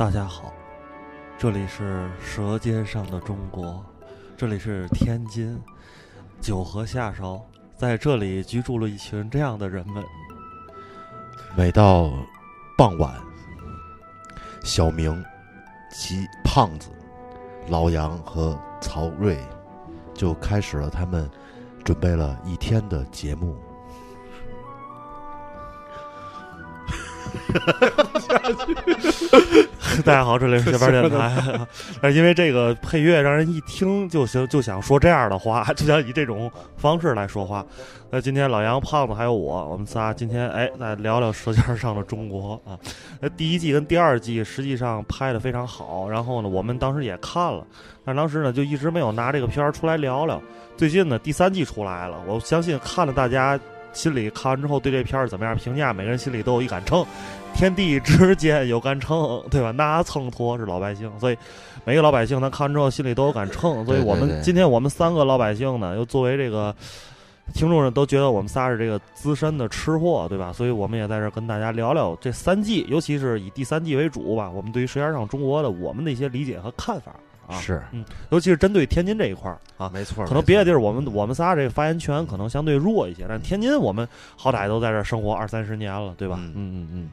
[0.00, 0.50] 大家好，
[1.36, 3.66] 这里是《舌尖上的中国》，
[4.34, 5.60] 这里是天津
[6.40, 7.38] 九河下梢，
[7.76, 10.02] 在这里居住了一群这样的人们。
[11.54, 12.10] 每到
[12.78, 13.14] 傍晚，
[14.64, 15.22] 小明、
[15.92, 16.88] 及胖子、
[17.68, 19.38] 老杨和曹睿
[20.14, 21.30] 就开始了他们
[21.84, 23.54] 准备了一天的节目。
[30.04, 31.60] 大家好，这里是斜边电台。
[32.02, 37.64] 呃，因为这个配乐让人一听就想就想说这样的话，就想以这种方式来说话。
[38.10, 42.78] 那今天老杨、胖子还有我，我们仨今天哎来聊聊《舌尖上的中国》啊。
[43.20, 47.64] 那第一季跟第二季实际上拍的非常好，然后呢，我们当时也看了，
[48.04, 50.40] 但当时呢就一直没有拿这个片儿出来聊聊。
[50.76, 53.58] 最近呢第三季出来了，我相信看了大家。
[53.92, 55.92] 心里看完之后对这片儿怎么样评价？
[55.92, 57.04] 每个人心里都有一杆秤，
[57.54, 59.70] 天地之间有杆秤，对吧？
[59.70, 61.36] 拿秤砣是老百姓，所以
[61.84, 63.84] 每个老百姓他看完之后心里都有杆秤。
[63.84, 66.74] 所以我们今天我们三个老百姓呢，又作为这个
[67.52, 70.52] 听众呢，都觉得我们仨是这个资深的吃货，对吧？
[70.52, 74.48] 所以我们也在这跟大家聊聊这三季，尤其是以第三季为主吧。
[74.50, 77.12] 我们对于《舌尖上中国》的我们的一些理解和看法。
[77.58, 86.36] 是，嗯，尤其是针对天津这一块儿啊，没错，可能别的地儿我们我们仨这个发言权可能相对弱一些，但天津我们好歹都在这生活二三十年了，对吧？
[86.38, 87.10] 嗯嗯嗯，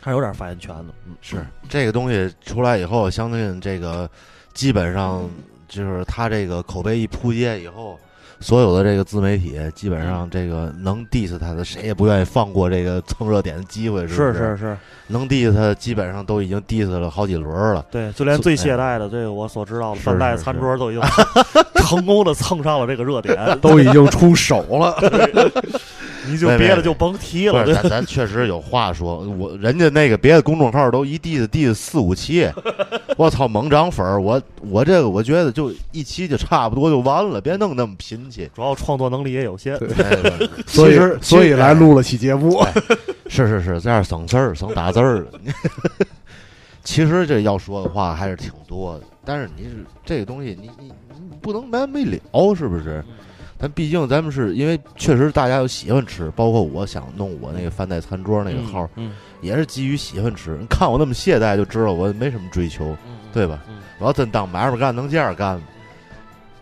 [0.00, 0.94] 还有点发言权的。
[1.06, 4.10] 嗯，是这个东西出来以后，相信这个
[4.52, 5.28] 基本上
[5.68, 7.98] 就是他这个口碑一扑街以后。
[8.40, 14.32] 所有的这个自媒体，基本上这个能 diss 他的，谁也不愿意放过这个蹭热点的机会，是是？
[14.32, 14.76] 是是，
[15.08, 17.84] 能 diss 他，基本上都已经 diss 了好几轮了。
[17.90, 21.02] 对，就连最懈怠的这个我所知道的饭菜餐桌都已经
[21.84, 24.96] 成功的蹭上了这个热点， 都已经出手了。
[26.30, 27.66] 你就别的就甭提了。
[27.74, 32.48] 咱咱确实有话说，我人家那个别的公众号都一地的地四五期，
[33.16, 34.20] 我操猛涨粉儿。
[34.20, 38.48] 我我这个我觉得就一期就差不多就完了，别弄那么贫气。
[38.54, 39.78] 主要创作能力也有限，
[40.66, 42.62] 所以所以来录了期节目。
[43.28, 45.26] 是是是，这样省事儿省打字儿了。
[46.82, 53.04] 其实这要说的话还是挺多的，但是你是这个东西，你你你不能没完没了，是不是？
[53.60, 58.88] 但毕竟咱们是因为确实大家都喜欢吃，包括我想弄我那个饭菜餐桌那个号，
[59.42, 60.56] 也是基于喜欢吃。
[60.58, 62.96] 你看我那么懈怠，就知道我没什么追求，
[63.34, 63.62] 对吧？
[63.98, 65.62] 我要真当买卖干，能这样干吗？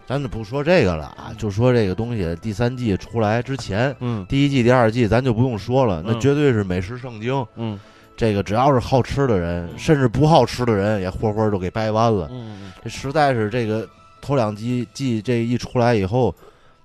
[0.08, 7.46] 咱就不说这个了啊，就说这个东西第三季出来之前，嗯，第一季、第二季咱就不用说了，那绝对是美食圣经。
[7.54, 7.78] 嗯，
[8.16, 12.28] 这个只要是好吃的人，甚至不好吃的人，也活活都给掰弯了。
[12.32, 13.88] 嗯，这实在是这个
[14.20, 16.34] 头两季季这一出来以后。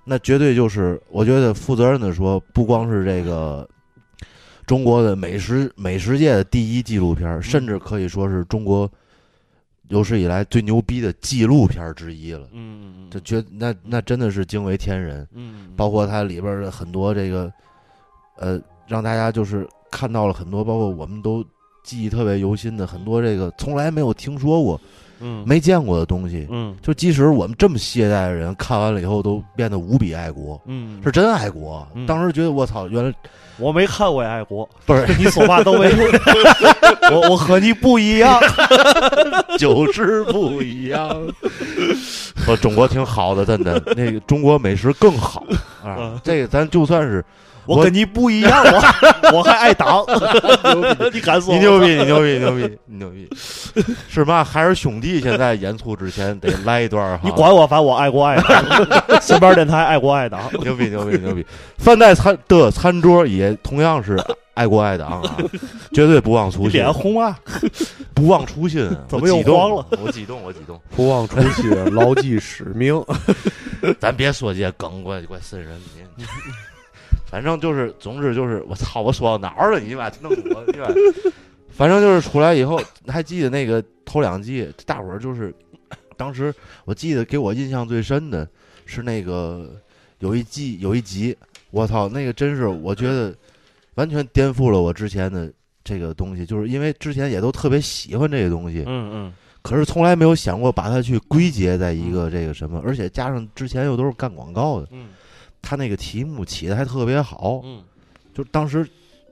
[0.04, 3.66] 那绝对就是，我觉得负责任的说，不光是这个
[4.66, 8.90] 中国的美食美食界的第一纪录片，甚至可以说是中国
[9.88, 12.46] 有史以来最牛逼的纪录片之一了。
[12.52, 15.26] 嗯这绝那那真的是惊为天人。
[15.32, 17.52] 嗯，包括它里边的很多这个，
[18.36, 21.44] 呃，让大家就是看到了很多，包括我们都
[21.82, 24.80] 记忆特别犹新的很多这个从来没有听说过。
[25.26, 31.86] 嗯，没见过的东西，嗯，就即使我们这么懈怠的人，看完了以后都变得无比爱国，嗯，是真爱国。
[32.06, 33.14] 当时觉得我操，原来
[33.56, 35.90] 我没看过爱国，不是你说话都没，
[37.10, 38.38] 我我和你不一样，
[39.58, 41.10] 就是不一样。
[42.44, 45.42] 说中国挺好的，真的，那个中国美食更好
[45.82, 46.20] 啊。
[46.22, 47.24] 这个咱就算是。
[47.66, 48.62] 我跟你不一样，
[49.32, 50.04] 我我还爱党，
[51.12, 51.54] 你敢说？
[51.54, 53.28] 你牛逼，你牛逼，牛逼，你牛逼！
[54.08, 54.44] 是嘛？
[54.44, 57.20] 还是兄弟现在演出之前得来一段哈。
[57.24, 59.20] 你管我，反正我爱国爱党。
[59.22, 61.44] 身边电台爱国爱党，牛逼，牛逼，牛逼！
[61.78, 64.22] 饭菜餐的餐桌也同样是
[64.54, 65.36] 爱国爱党啊，
[65.92, 66.72] 绝对不忘初心。
[66.72, 67.38] 脸红啊！
[68.14, 69.86] 不忘初心，怎么又慌了？
[70.02, 70.80] 我激动，我激动！
[70.94, 73.02] 不忘初心，牢记使命。
[73.98, 75.70] 咱别说这些梗，怪怪瘆人。
[77.26, 79.00] 反正就是，总之就是，我操！
[79.00, 79.80] 我说到哪儿了？
[79.80, 80.64] 你妈弄我！
[80.72, 80.86] 你妈，
[81.70, 85.52] 反正就是出来以后，还记得那个头两季，大伙儿就是，
[86.16, 88.48] 当时我记得给我印象最深的
[88.86, 89.68] 是那个
[90.20, 91.36] 有一季有一集，
[91.72, 93.34] 我操，那个真是我觉得
[93.94, 95.52] 完全颠覆了我之前的
[95.82, 99.32] 这个东西，就是因为之前也都特别喜欢这个东西，嗯嗯，
[99.62, 105.08] 可是从来没有想过把它去归结在一个这个什么，而且加上之前又都是干广告的，嗯。
[105.64, 107.82] 他那个题目起的还特别好，嗯，
[108.34, 108.86] 就当时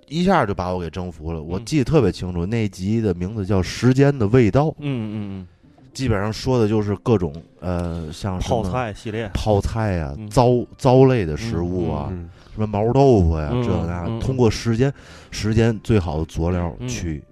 [0.08, 1.42] 一下就把我给征服了。
[1.42, 5.48] 我记得特别清楚，那集的名字叫《时间的味道》，嗯嗯嗯，
[5.92, 10.48] 基本上说的就是各种呃，像泡菜系列、泡菜啊、糟
[10.78, 12.12] 糟类的食物啊，
[12.54, 14.92] 什么毛豆腐呀，这那，通过时间
[15.30, 17.22] 时间最好的佐料去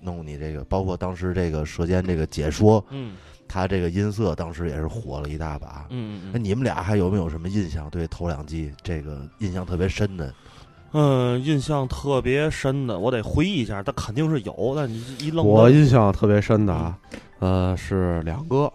[0.00, 3.16] 弄你这个，包括当时这个舌尖这个解说，嗯
[3.48, 5.86] 他这个音色当时也是火了一大把。
[5.90, 7.88] 嗯那你们俩还有没有什么印象？
[7.90, 10.32] 对头两季这个印象特别深的？
[10.92, 16.96] 嗯，印象特别深的，我得回忆一下，但肯定是有，但你一愣，我印象特别深的啊，
[17.40, 18.72] 呃，是两个，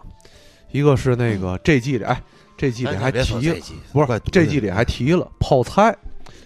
[0.70, 2.22] 一个是那个这季里，哎，
[2.56, 5.96] 这季里还提了，这季，不是这季里还提了泡菜，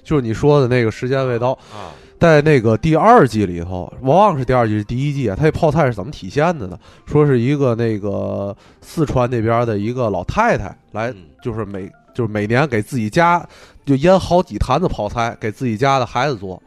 [0.02, 6.78] 就是你说的那个时间未到，啊，在那个第二季里头，我忘了是第二季是第一季啊，他这泡菜是怎么体现的呢？
[7.04, 13.46] 说是一个那个四川那边的一个老太太来，嗯就是每就是每年给自己家
[13.84, 16.60] 就腌好几坛子泡菜，给自己家的孩子做，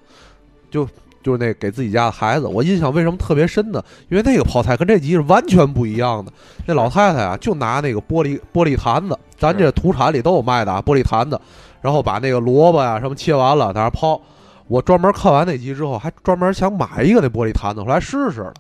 [0.70, 0.88] 就
[1.24, 2.46] 就是那给自己家的孩子。
[2.46, 3.84] 我印象为什么特别深呢？
[4.10, 6.32] 因为那个泡菜跟这集是完全不一样的。
[6.68, 11.42] 那老太太啊，就拿那个玻璃玻璃坛子，咱这土产里都有卖的啊，玻璃坛子，
[11.82, 14.22] 然后把那个萝卜呀什么切完了，在那泡。
[14.70, 18.54] 我专门看完那集之后，还专门想买一个那玻璃坛子回来试试了。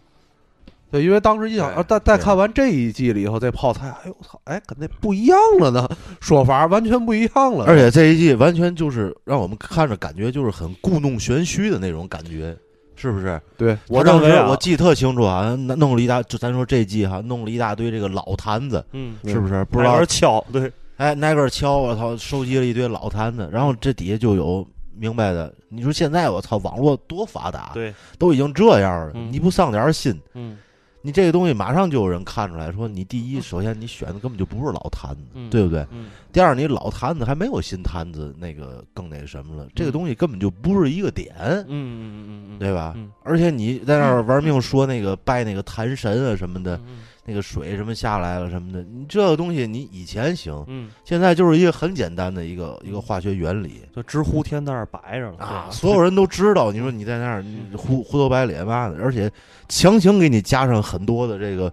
[0.91, 5.87] 对，因为当时印象，对啊，再再对看完这一季了以后，这泡菜，哎呦我操，哎，跟那不一样了呢，
[6.19, 7.65] 说法完全不一样了。
[7.65, 12.57] 而且这一季完全就是让我们看着感觉就是很故弄玄虚的那种感觉，
[12.95, 13.39] 是不是？
[13.55, 19.63] 对，我当时认为啊我记得特清楚啊，弄了一大，就咱说这季哈，弄了一大堆这个老坛子，嗯，是不是？
[19.65, 24.65] 不知道挨个敲，对，哎，挨个敲，我操，收集了一堆老坛子，然后这底下就有
[24.99, 25.53] 明白的。
[25.69, 29.31] 你说现在我操，网络多发达，对，都已经这样了，嗯。
[29.31, 30.57] 你不上点心，嗯。
[31.01, 35.49] 你这个东西马上就有人看出来，说你第一，首先你选的根本就不是老坛子，嗯。
[35.49, 35.87] 对不对？
[35.91, 36.07] 嗯。
[36.33, 42.93] 第二，你老坛子还没有新坛子那个更那什么了，这个东西根本就不是一个点，嗯嗯嗯嗯，对吧？
[42.97, 43.09] 嗯。
[43.23, 56.71] 而且你在那儿玩命说那个拜那个坛神啊什么的，嗯那个水什么下来了什么的，你这个东西你以前行，嗯，现在就是一个很简单的一个一个化学原理就直呼天在那儿摆着了啊，所有人都知道。
[56.71, 59.31] 你说你在那儿你胡胡头白脸嘛的，而且
[59.67, 61.71] 强行给你加上很多的这个，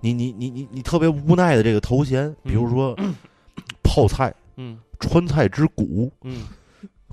[0.00, 2.96] 你你你你你特别无奈的这个头衔，比如说
[3.82, 6.10] 泡菜、嗯川菜之骨。
[6.24, 6.44] 嗯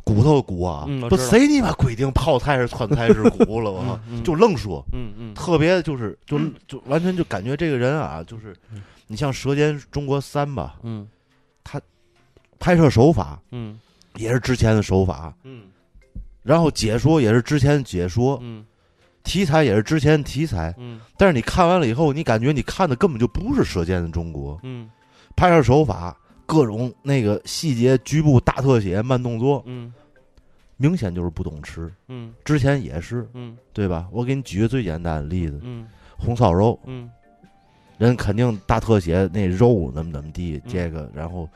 [0.03, 3.71] 骨头的骨啊，不谁你妈规定泡菜是川菜是骨了？
[3.71, 4.23] 我操，嗯嗯。
[4.23, 5.33] 就愣说，嗯嗯。
[5.33, 8.55] 特别就是就就完全就感觉这个人啊，就是
[9.07, 11.07] 你像《舌尖中国三》吧，嗯。
[12.59, 13.79] 拍摄手法嗯。
[14.15, 15.63] 也是之前的手法，嗯。
[16.43, 18.65] 然后解说也是之前的解说，嗯。
[19.23, 20.99] 题材也是之前的题材，嗯。
[21.17, 24.89] 但是你看完了以后，你感觉你看的根本就不是《舌尖的中国》，嗯。
[25.35, 29.93] 拍摄手法各种那个细节、局部大特写、慢动作，嗯
[30.77, 31.91] 明显就是不懂吃。
[32.07, 34.07] 嗯之前也是，嗯对吧？
[34.11, 35.87] 我给你举个最简单的例子，嗯
[36.17, 37.09] 红烧肉，嗯
[37.97, 41.47] 人肯定大特写那肉怎么怎么地，嗯这个然后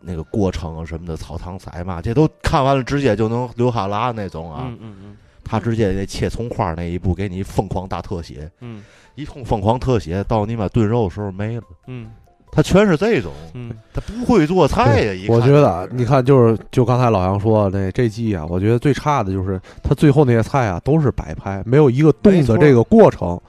[0.00, 4.64] 那个过程啊什么的，草堂菜嘛，这都看完了直接就能流哈喇那种啊。
[4.80, 8.82] 嗯嗯他直接那切葱花那一步给你疯狂大特写，嗯
[9.16, 11.64] 一通疯狂特写，到你妈炖肉的时候没了。
[11.88, 12.10] 嗯
[12.54, 15.26] 他全是这种，嗯他不会做菜呀。
[15.28, 23.40] 我觉得啊，你看，就是就刚才老杨说的那这季啊，我觉得最差的就是他最后那些菜啊都是摆拍，没有一个动的这个过程。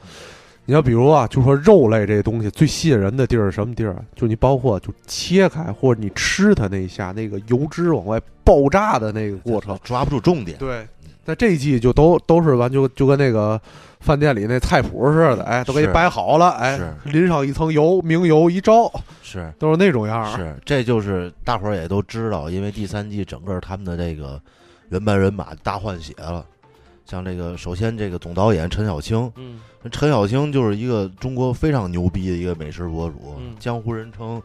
[0.66, 3.98] 你要比如啊，就说肉类这东西最吸引人的地儿是什么地儿？
[4.16, 9.78] 就你包括就切开或者你吃它那一下，那个油脂往外爆炸的那个过程。
[9.84, 10.58] 抓不住重点。
[10.58, 10.88] 对，
[11.26, 13.60] 在这一季就都都是完就就跟那个
[14.04, 18.92] 饭店里那菜谱似的，哎，都给你摆好了，哎是，淋上一层油，明油一照，
[19.22, 19.52] 是。
[19.58, 20.38] 都是那种样儿。
[20.38, 24.40] 是，这就是大伙儿也都知道，因为第三季整个他们的这个
[24.90, 26.46] 原班人马大换血了。
[27.06, 29.60] 像这个，首先这个总导演陈小青，嗯。
[29.92, 33.56] 陈小青就是一个中国非常牛逼的一个美食博主，嗯。
[33.60, 34.42] 江湖人称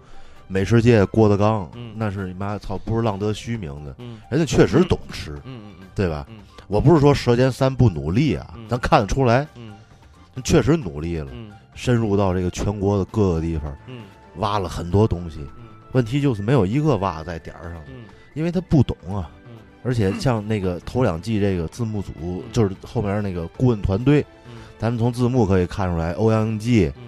[0.48, 1.92] 美食界郭德纲，嗯。
[1.96, 4.20] 那是你妈操不是浪得虚名的，嗯。
[4.30, 6.26] 人家确实懂吃，嗯嗯对吧？
[6.68, 8.68] 嗯我不是说《舌尖三》不努力啊，嗯。
[8.68, 9.72] 咱看得出来，嗯。
[10.44, 11.50] 确实努力了，嗯。
[11.74, 14.02] 深入到这个全国的各个地方，嗯。
[14.36, 15.38] 挖了很多东西。
[15.56, 15.64] 嗯。
[15.92, 18.04] 问题就是没有一个挖在点儿上，嗯。
[18.34, 19.30] 因为他不懂啊。
[19.46, 19.56] 嗯。
[19.82, 24.58] 而且像那个头两季这个字幕组，就是后面那个顾问团队，嗯。
[24.78, 27.04] 咱们从字幕可以看出来，欧阳应季、嗯。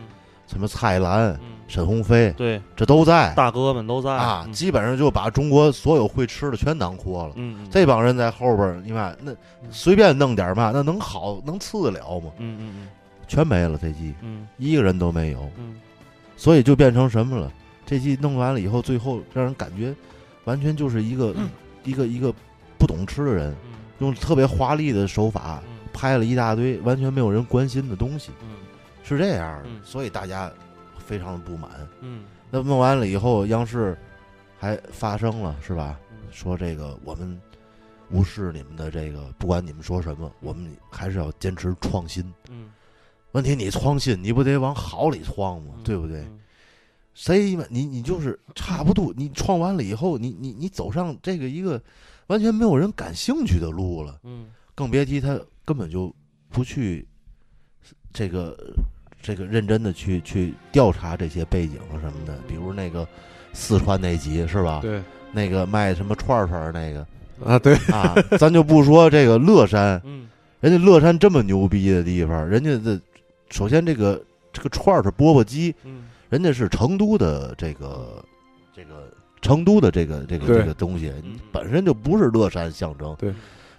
[0.46, 1.40] 什么蔡澜、嗯，
[1.70, 7.34] 沈鸿飞，对，这都在大哥们都在啊，嗯基本上就把中国所有会吃的全囊括了。
[7.36, 9.32] 嗯嗯这帮人在后边儿，你妈那
[9.70, 12.32] 随便弄点嘛，那能好能次得了吗？
[12.38, 12.88] 嗯嗯
[13.28, 15.80] 全没了，这季嗯一个人都没有，嗯
[16.36, 17.52] 所以就变成什么了？
[17.86, 19.94] 这季弄完了以后，最后让人感觉
[20.44, 21.32] 完全就是一个、
[21.84, 22.34] 一个一个
[22.78, 28.48] 不懂吃的人，嗯用特别华丽的手法嗯拍了一大堆完全没有人关心的东西，嗯
[29.04, 30.50] 是这样的，嗯所以大家
[31.10, 31.68] 非常的不满。
[32.00, 33.98] 嗯那弄完了以后，央视
[34.56, 35.98] 还发声了，是吧？
[36.12, 37.40] 嗯说这个我们
[38.10, 42.24] 无视你们的这个，不管你们说什么，我们还是要坚持创新。
[42.48, 42.70] 嗯
[43.32, 45.74] 问题你创新，你不得往好里创吗？
[45.82, 46.20] 对不对？
[46.20, 46.38] 嗯
[47.12, 51.82] 谁嘛，你你就是差不多，你创完了以后，你你你走上这个一个
[52.28, 56.14] 完全没有人感兴趣的路了，嗯更别提他根本就
[56.48, 57.06] 不去
[58.12, 58.56] 这个
[59.22, 63.06] 这个认真的去去调查这些背景什么的，比如那个
[63.52, 64.80] 四川那集是吧？
[64.82, 67.06] 对那个卖什么串串那个
[67.44, 70.28] 啊，对，啊，咱就不说这个乐山，嗯
[70.60, 73.00] 人家乐山这么牛逼的地方，人家的
[73.50, 74.20] 首先这个
[74.52, 78.24] 这个串串钵钵鸡，嗯人家是成都的这个
[78.74, 79.08] 这个
[79.40, 83.16] 成都的这个这个这个东西嗯，本身就不是乐山象征。
[83.18, 83.32] 对，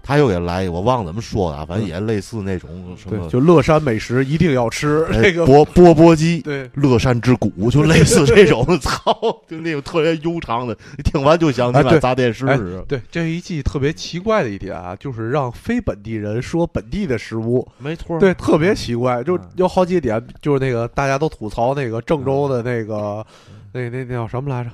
[0.03, 6.41] 他又给来，我忘了怎么说的啊，反正也类似那种什对，么就乐山美食一定要吃哎这个，钵钵钵鸡。
[6.41, 6.70] 对。
[6.75, 9.13] 乐山之谷就类似这种， 操，
[9.48, 12.46] 就那种特别悠长的，你听完就想起来砸电视。
[12.88, 19.41] 对，这一季特别奇怪的一点啊，就是让非本地人说本地的食物，没错，对，特别奇怪，就嗯。
[19.58, 23.25] 有好几点，就是那个大家都吐槽那个郑州的那个，
[23.74, 24.70] 那那那叫什么来着？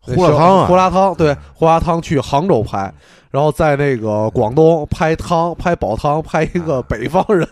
[0.00, 2.92] 胡辣汤啊，胡辣汤，对，胡辣汤去杭州拍，
[3.34, 7.48] 然后在那个广东拍汤，拍煲汤，拍一个北方人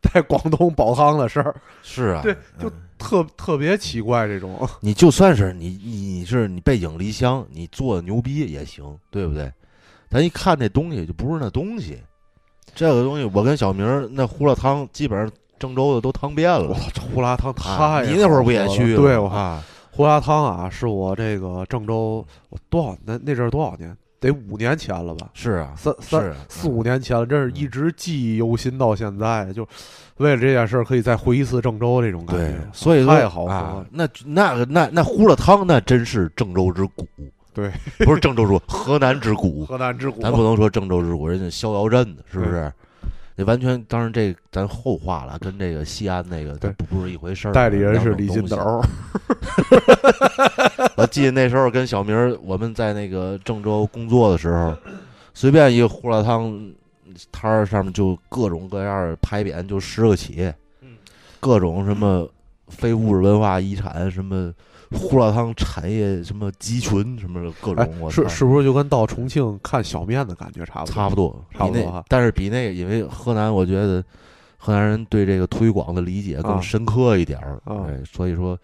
[0.00, 4.68] 在广东煲汤的事儿，是啊，对就嗯特特别奇怪这种。
[4.80, 9.48] 你就算是你你是你背井离乡，你做的牛逼也行，对不对？
[10.10, 12.02] 咱一看那东西就不是那东西，
[12.74, 19.00] 这个东西我跟小明儿那胡辣汤基本上郑州的都汤遍了哇。，这胡辣汤太啊你那会儿不也去了？
[19.00, 19.62] 对，我看，
[19.92, 23.96] 胡辣汤啊，是我这个郑州我多少那那阵儿多少年？
[24.22, 25.28] 得五年前了吧？
[25.34, 29.52] 是啊，三三啊四五年前了，真是一直记忆犹新到现在。
[29.52, 29.66] 就
[30.18, 37.06] 为了这件事儿，可以再回一次郑州这种感对觉，，所以说太好喝啊了。，那那个那那胡辣汤那真是郑州之骨，
[37.52, 39.66] 对，不是郑州之骨，河南之骨。
[39.66, 42.72] 河南之骨，咱不能说郑州之骨，人家逍遥镇的，是不是？
[43.34, 47.52] 那完全，当然这咱后话了，跟这个西安那个对不不是一回事儿。
[47.52, 48.56] 代理人是李金斗。
[50.96, 54.76] 我记得那时候跟小明儿我们在那个郑州工作的时候，
[55.32, 56.70] 随便一个胡辣汤
[57.30, 60.96] 摊儿上面就各种各样儿牌匾就十个起，嗯
[61.40, 62.28] 各种什么
[62.68, 64.52] 非物质文化遗产，什么
[64.92, 70.94] 胡辣汤产业什么集群什么各哎种，我是是不是就跟到重庆看小面的感觉差不多？
[70.94, 74.04] 差不多，比那差不多但是比那个，因为河南，我觉得
[74.56, 78.58] 河南人对这个推广的理解啊更深刻一点儿，啊哎，所以说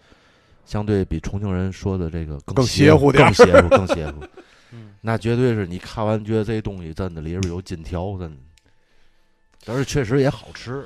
[0.65, 4.23] 相对比重庆人说的这个更邪邪乎点儿更邪乎，更邪乎。
[4.71, 10.85] 嗯那绝对是你看完觉得这东西真的里边有金条，真的，而且确实也好吃。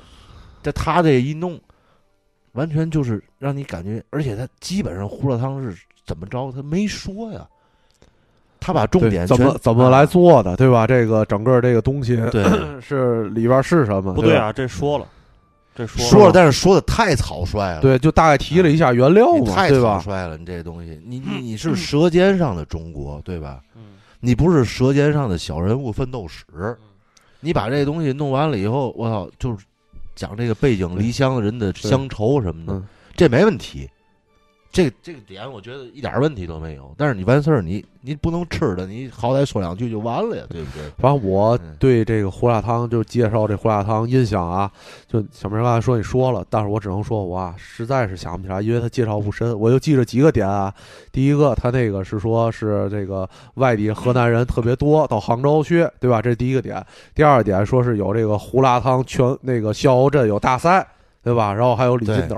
[0.62, 1.60] 这他这一弄，
[2.54, 7.46] 完全就是让你感觉，而且他基本上胡辣汤是怎么着，他没说呀。
[8.66, 10.86] 他把重点怎么怎么来做的，对吧？
[10.86, 12.42] 这个整个这个东西对
[12.80, 14.14] 是里边是什么？
[14.14, 15.06] 不对啊，这说了，
[15.74, 17.82] 这说说了，但是说的太草率了。
[17.82, 20.00] 对，就大概提了一下原料嘛，太对吧？
[20.02, 23.60] 草率了，你这东西，你你你是舌尖上的中国，对吧？
[23.76, 23.82] 嗯
[24.20, 26.46] 你不是舌尖上的小人物奋斗史，
[27.40, 29.66] 你把这东西弄完了以后，我操，就是
[30.14, 33.88] 讲这个背井离乡的人的乡愁什么的，嗯这没问题。
[34.74, 36.92] 这个这个点，我觉得一点问题都没有。
[36.98, 40.82] 但是你完事儿，你你不能吃的，你好歹说两句就完了呀，对不对？
[40.98, 44.68] 反正我嗯对这个胡辣汤，就介绍这胡辣汤印象啊，
[45.06, 50.74] 就小明刚才说你说了，但是我只能说我啊，实在是想不起来，因为他介绍不深，我就记着几个点啊。
[51.12, 56.20] 第一个，他那个是说是这个外地河南人特别多，到杭州去，对吧？
[56.20, 56.84] 这是第一个点。
[57.14, 60.84] 第二点说是有这个胡辣汤全那个逍遥镇有大赛，
[61.22, 61.54] 对吧？
[61.54, 62.36] 然后还有李金斗，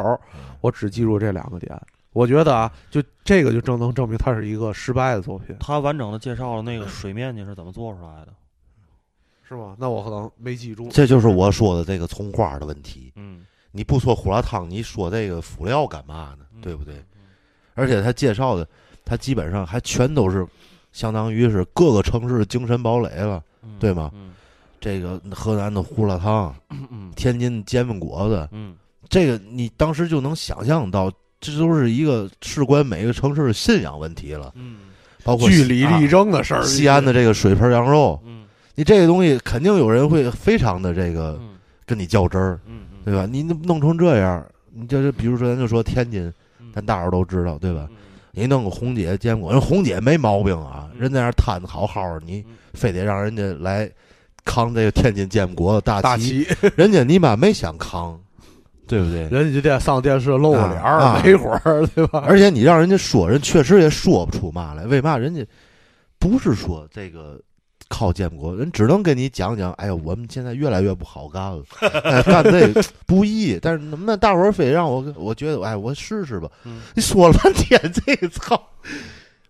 [0.61, 1.75] 我只记住这两个点。
[2.16, 8.32] 我觉得啊，就这个就正能证明它是一个失败的作品，他完整的介绍了那个水面筋是怎么做出来的。
[9.46, 9.76] 是吗？
[9.78, 10.88] 那我可能没记住。
[10.90, 13.12] 这就是我说的这个葱花的问题。
[13.16, 16.46] 嗯，你不说胡辣汤，你说这个辅料干嘛呢？
[16.54, 17.04] 嗯对不对？
[17.75, 18.66] 而且他介绍的，
[19.04, 20.46] 他基本上还全都是，
[20.92, 23.44] 相当于是各个城市的精神堡垒了。
[23.62, 24.32] 嗯对吗嗯
[24.80, 28.75] 这个河南的胡辣汤，嗯天津煎饼果子，嗯
[29.11, 34.52] 这个你当时就能想象到，这都是一个事关每个城市的信仰问题了。
[34.57, 34.76] 嗯
[35.25, 38.45] 包括据理啊力争的事儿，西安的这个水盆羊肉，嗯
[38.76, 43.26] 你这个东西肯定有人会非常的这个嗯跟你较真儿，嗯，对吧？
[43.28, 46.66] 你弄成这样，你就是比如说咱就说天津，嗯？
[46.73, 47.88] 咱大伙儿都知道，对吧？
[47.90, 47.97] 嗯？
[48.31, 53.90] 你弄个红姐煎果，人红姐没毛病啊，嗯人在那儿摊的好好的，你嗯非得让人家来
[54.45, 58.16] 扛这个天津建国的大大旗，旗， 人家你妈没想扛，
[58.87, 59.28] 对不对？
[59.28, 62.23] 人家就得上电视露个脸儿，没会儿，对吧？
[62.26, 64.85] 而且你让人家说，人确实也说不出嘛来。
[64.87, 65.45] 为嘛人家
[66.19, 67.40] 不是说这个
[67.88, 71.62] 靠建国，人只能跟你讲讲，哎呀，我们现在越来越不好干了，
[72.05, 73.59] 哎、干这个不易。
[73.61, 76.49] 但是能不能大伙儿非让我，我觉得，哎，我试试吧。
[76.64, 78.61] 嗯你说了半天，这个操，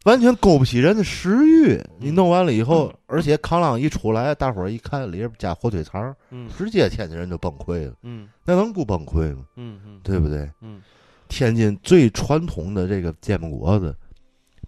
[0.07, 1.81] 完全勾不起人的食欲。
[1.99, 6.49] 你弄完了以后，而且康朗一出来，大伙儿一看里边加火腿肠，嗯。
[6.57, 7.93] 直接天津人就崩溃了。
[8.03, 8.29] 嗯。
[8.45, 9.43] 那能不崩溃吗？
[9.57, 10.49] 嗯嗯，对不对？
[10.61, 10.81] 嗯。
[11.29, 13.93] 天津最传统的这个煎饼果子，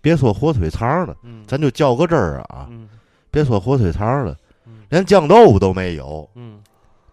[0.01, 2.67] 别说火腿肠了，嗯，咱就较个真儿啊！
[2.71, 2.89] 嗯。
[3.31, 6.29] 别说火腿肠了嗯，连酱豆腐都没有。
[6.35, 6.61] 嗯。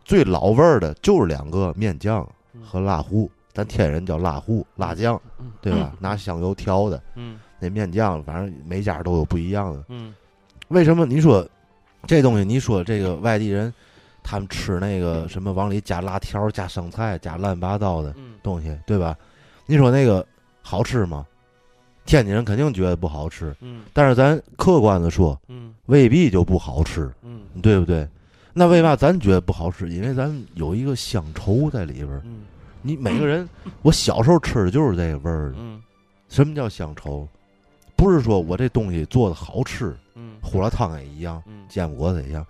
[0.04, 2.62] 最老味儿的就是两个面酱嗯。
[2.64, 5.52] 和辣糊，咱天人叫辣糊、辣酱，嗯。
[5.62, 5.94] 对吧？
[6.00, 7.00] 拿香油调的。
[7.14, 9.84] 嗯那面酱，反正每家都有不一样的。
[9.90, 10.14] 嗯
[10.70, 11.48] 为什么你说
[12.08, 12.44] 这东西？
[12.44, 13.72] 你说这个外地人
[14.24, 19.16] 他们吃那个什么往里加辣条、加生菜、加乱七八糟的嗯东西，对吧？
[19.68, 20.26] 你说那个
[20.62, 21.26] 好吃吗？
[22.06, 28.08] 天津人肯定觉得不好吃，嗯但是咱客观的说，嗯未必就不好吃，嗯对不对？
[28.54, 29.90] 那为嘛咱觉得不好吃？
[29.90, 32.22] 因为咱有一个乡愁在里边儿。
[32.26, 32.42] 嗯
[32.82, 33.50] 你每个人，
[33.82, 35.54] 我小时候吃的就是这个味儿。
[35.58, 35.82] 嗯
[36.30, 37.28] 什么叫乡愁？
[37.96, 41.66] 不是说我这东西做的好吃，嗯胡辣汤也一样，嗯。
[41.68, 42.46] 煎饼果子也一样，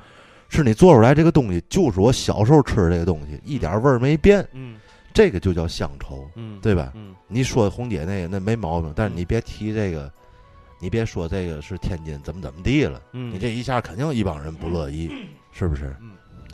[0.50, 4.78] 是你做出来这个东西就是我小时候吃的这个东西，一点味儿没变，嗯。
[5.14, 6.92] 这个就叫乡愁，嗯，对吧？
[6.96, 7.16] 嗯。
[7.28, 10.12] 你说红姐那个那没毛病，但是你别提这个，
[10.80, 15.10] 你别说这个是天津怎么怎么地了，嗯，你这一下肯定一帮人不乐意，
[15.54, 15.96] 是不是？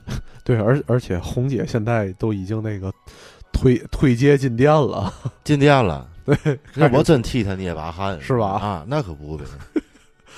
[0.44, 2.94] 对，而而且红姐现在都已经那个
[3.52, 5.12] 推推介进店了，
[5.44, 9.46] 进店了，对，那我真替他捏把汗，是吧啊，那可不呗。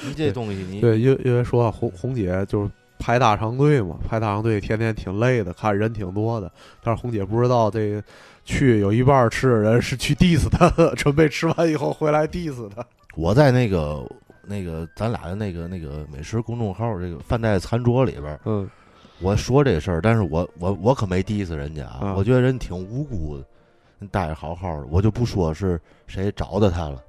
[0.06, 2.70] 你这东西你对，因为因为说红红姐就是
[3.00, 8.04] 排大长队嘛，排大长队天天挺累的，看人挺多的，但是红姐不知道这个
[8.44, 12.86] 去有一半吃的人是去 diss 他的， 准备吃完以后回来 diss 他。
[13.16, 14.04] 我在那个
[14.46, 18.70] 那个咱俩的那个那个美食公众号这个饭袋餐桌里边，嗯
[19.22, 23.44] 我说这事儿，但是我我我可没 diss 人家啊，啊我觉得人挺无辜的，
[24.04, 27.02] 人待着好好的，我就不说是谁找的他了，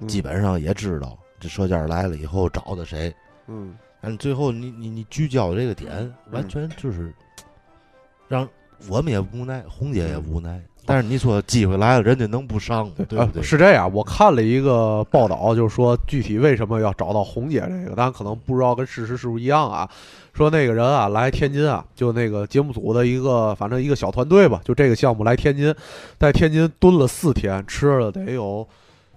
[0.00, 0.08] 嗯。
[0.08, 3.14] 基本上也知道这舌尖来了以后找的谁，
[3.46, 3.76] 嗯。
[4.00, 7.14] 但最后你你你聚焦这个点，完全就是
[8.28, 8.48] 让
[8.88, 10.60] 我们也无奈，红姐也无奈。
[10.86, 12.92] 但是你说机会来了，人家能不上吗？
[13.08, 13.42] 对啊不对？
[13.42, 19.88] 是这样，我看了一个报道，就是说具体为什么要找到红姐这个，但可能不知道跟事实是不是一样啊。
[20.32, 25.74] 说那个人啊来天津啊，就那个节目组的一个反正一个小团队吧，就这个项目来天津，
[26.18, 28.66] 在天津蹲了四天，吃了得有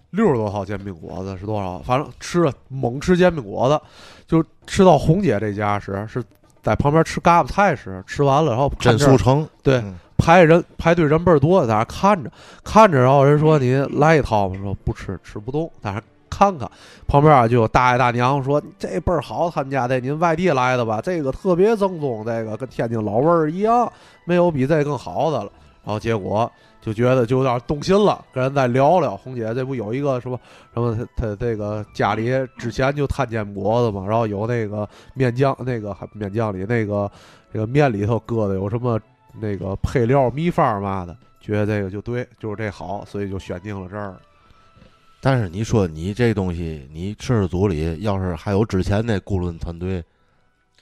[0.09, 1.79] 六十多套煎饼果子，是多少？
[1.79, 3.79] 反正吃了猛吃煎饼果子，
[4.27, 6.21] 就吃到红姐这家时是
[6.61, 12.31] 在旁边吃嘎巴菜时，吃完了然后看真这儿速成，对嗯排人排队人倍儿多，在那看着
[12.63, 14.57] 看着，然后人说您来一套吗？
[14.63, 16.69] 说不吃，吃不动，在那看看。
[17.05, 21.01] 旁边啊就有大爷大娘说这倍儿好，他们家的您外地来的吧？
[21.01, 23.91] 这个特别正宗，这个跟天津老味儿一样，
[24.25, 25.51] 没有比这更好的了。
[25.83, 26.49] 然后结果
[26.81, 29.17] 就觉得就有点动心了，跟人再聊聊。
[29.17, 30.39] 红姐这不有一个什么
[30.73, 37.11] 什么她她这个家里之前就摊煎饼果子嘛，然后有那个面酱，那个面酱里那个
[37.51, 38.97] 这个面里头搁的有什么
[39.39, 44.15] 那个配料秘方嘛的，觉得这个就对，就是这好，所以就选定了这儿。
[45.19, 50.03] 但是你说你这东西，你摄制组里要是还有之前那顾问团队，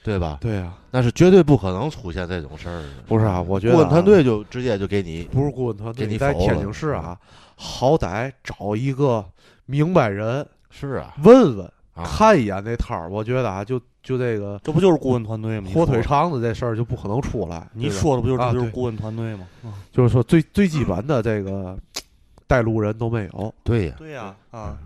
[0.04, 0.40] 对吧？
[0.42, 2.90] 对啊，那是绝对不可能出现这种事儿的。
[3.08, 7.16] 不是啊，我觉得、顾问团队就直接就给你不是顾问团队，给你在天津市啊，
[7.56, 9.24] 好歹找一个
[9.68, 11.72] 明白人是啊，问问，啊
[12.06, 15.70] 看一眼那摊儿，我觉得啊，就就这个这不就是顾问团队吗？
[15.74, 17.68] 火腿肠子这事儿就不可能出来。
[17.74, 19.48] 你说的不就是就是顾问团队吗？
[19.64, 21.78] 啊 就是说最最基本的这个
[22.48, 23.54] 带路人都没有。
[23.64, 24.78] 对呀、对呀啊，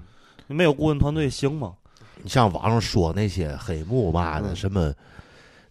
[0.47, 1.73] 你没有顾问团队行吗？
[2.21, 4.91] 你像网上说那些黑幕嘛的，嗯什么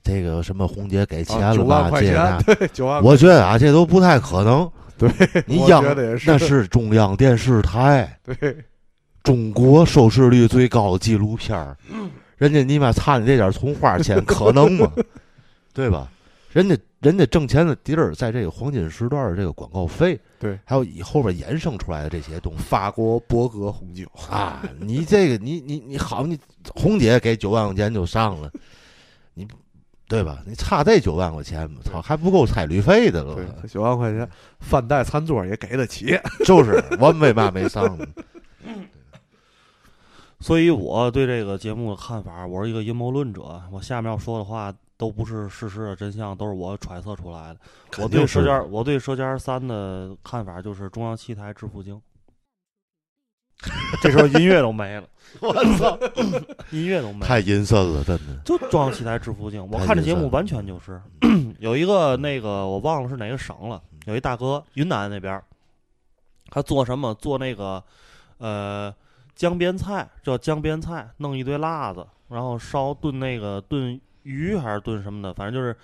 [0.03, 4.71] 这个什么红姐给钱啊，了嘛，这那，，对，九万我觉得啊，这都不太可能。
[4.97, 5.11] 对，
[5.47, 5.83] 你央
[6.25, 8.57] 那是中央电视台对，
[9.25, 11.77] 中国收视率最高的纪录片儿，
[12.37, 14.93] 人家你妈差你这点葱花钱，可能吗？
[15.73, 16.09] 对吧？
[16.53, 26.39] 人家人家挣钱的地儿，在这个黄金时段的这个广告费，对，还有以后边衍生出来的这些东西法国博格红酒，啊， 你这个你你你好，你
[26.75, 28.51] 红姐给九万块钱就上了，
[29.33, 29.49] 你
[30.07, 30.43] 对吧？
[30.47, 31.79] 你差这九万块钱吗？
[31.83, 33.37] 操，还不够差旅费的了
[33.69, 34.29] 九万块钱
[34.61, 36.17] 饭带餐桌也给得起。
[36.45, 38.07] 就是我们为嘛没上呢？
[40.45, 43.63] 所以我对这个节目的看法，我是一个阴谋论者。
[43.73, 47.61] 我下面要说的话都不是事实的真相，都是我揣测出来的。
[48.03, 51.99] 我对舌尖，我对舌尖三的看法就是中央七台致富经。
[54.03, 55.09] 这时候音乐都没了，
[55.41, 55.99] 我操，
[56.71, 58.39] 音乐都没了，太阴森了，真的。
[58.45, 59.67] 就中央七台致富经。
[59.71, 61.01] 我看这节目完全就是
[61.59, 65.43] 有一个那个我忘了是哪个省了，有一大哥云南那边儿，
[66.51, 67.83] 他做什么做那个
[68.37, 68.95] 呃
[69.35, 75.77] 江边菜，叫江边菜，弄一堆辣子，然后烧炖那个炖鱼还是炖什么的，反正就是。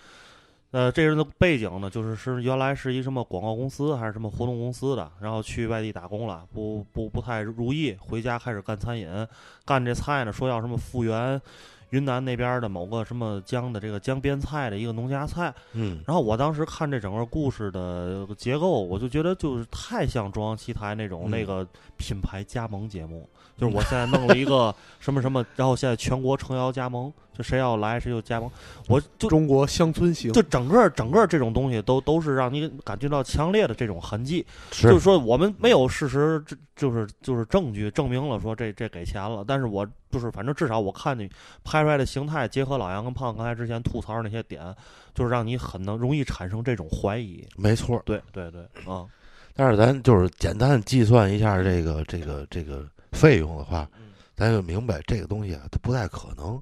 [0.73, 9.27] 呃，这人的背景呢，就是是原来是一什么广告公司还是什么活动公司的，然后去外地打工了，不不不太如意，回家开始干餐饮，
[9.65, 11.43] 干这菜呢，说要什么复原
[11.91, 15.53] 云南那边的某个什么江的这个江边菜的一个农家菜。
[15.73, 21.31] 嗯，然后我当时看这整个故事的结构，我就觉得就是太像中央七台那种嗯。
[21.31, 28.51] 那个品牌加盟节目，就是我现在弄了一个什么什么，然后现在全国诚邀加盟，就谁要来谁就加盟，
[28.89, 41.31] 我就中国乡村行，就整个整个这种东西都都是让你感觉到强烈的这种痕迹，是就是说我们没有事实，这就是就是证据证明了说这这给钱了，但是我就是反正至少我看你
[41.65, 44.75] 拍出来的形态，结合老杨跟胖刚才之前吐槽的那些点，
[45.15, 47.47] 就是让你很能容易产生这种怀疑。
[47.57, 48.03] 没错。
[48.05, 49.07] 对对对，啊，
[49.55, 56.61] 但是咱就是简单计算一下这个这个这个费用的话，嗯咱就明白这个东西啊，它不太可能。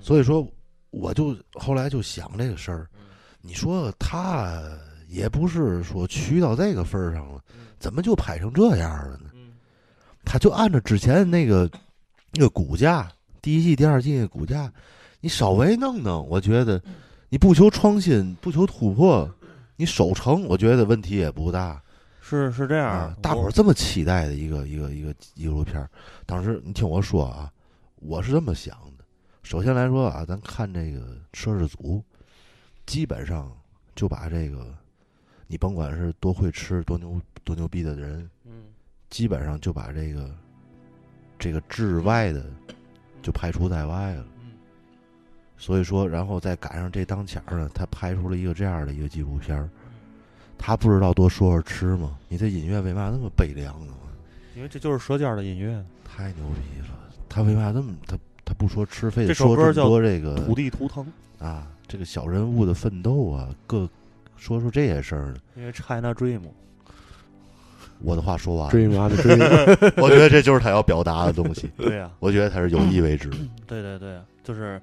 [0.00, 0.46] 嗯所以说，
[0.90, 3.06] 我就后来就想这个事儿嗯，
[3.40, 4.60] 你说他
[5.08, 7.40] 也不是说屈到这个份儿上了，
[7.78, 9.30] 怎么就拍成这样了呢？
[9.34, 9.52] 嗯
[10.22, 11.68] 他就按照之前那个
[12.32, 13.10] 那个骨架，
[13.40, 14.70] 第一季、第二季那个骨架，
[15.20, 16.80] 你稍微弄弄，我觉得
[17.30, 19.28] 你不求创新，不求突破，
[19.76, 21.82] 你守成，我觉得问题也不大。
[22.20, 25.88] 是是这样啊，，大伙儿这么期待的一个一个一个纪录片儿，
[26.26, 27.50] 当时你听我说啊，
[27.96, 28.99] 我是这么想的。
[29.50, 32.00] 首先来说啊，咱看这个摄制组，
[32.86, 33.50] 基本上
[33.96, 34.72] 就把这个，
[35.48, 38.66] 你甭管是多会吃、多牛多牛逼的人，嗯
[39.08, 40.32] 基本上就把这个
[41.36, 42.46] 这个之外的
[43.22, 44.24] 就排除在外了。
[44.40, 44.52] 嗯
[45.58, 49.68] 所以说，然后再赶上这当前儿呢，他拍出了一个这样的一个纪录片儿，
[50.56, 52.16] 他不知道多说说吃吗？
[52.28, 53.92] 你这音乐为嘛那么悲凉呢？
[54.54, 57.10] 因为这就是舌尖的音乐，太牛逼了！
[57.28, 58.16] 他为嘛那么他
[58.50, 61.06] 他不说吃，非得这说这么多这个土地图腾，
[61.38, 63.88] 啊，这个小人物的奋斗啊，各
[64.36, 65.36] 说说这些事儿呢？
[65.54, 66.40] 因为 China Dream，
[68.00, 69.38] 我的话说完了，追嘛的追，
[70.02, 71.70] 我觉得这就是他要表达的东西。
[71.78, 73.30] 对呀、我觉得他是有意为之。
[73.68, 74.82] 对对对，就是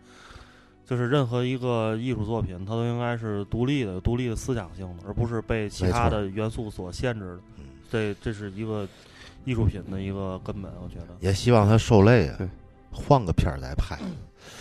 [0.85, 7.39] 就是任何一个艺术作品，它都应该是独立的、有独立的思想性的，而不是被其他的元素所限制的。
[7.57, 8.87] 嗯这这是一个
[9.43, 12.47] 艺术品的一个根本，我觉得也希望他受累啊对，
[12.91, 13.97] 换个片儿再拍，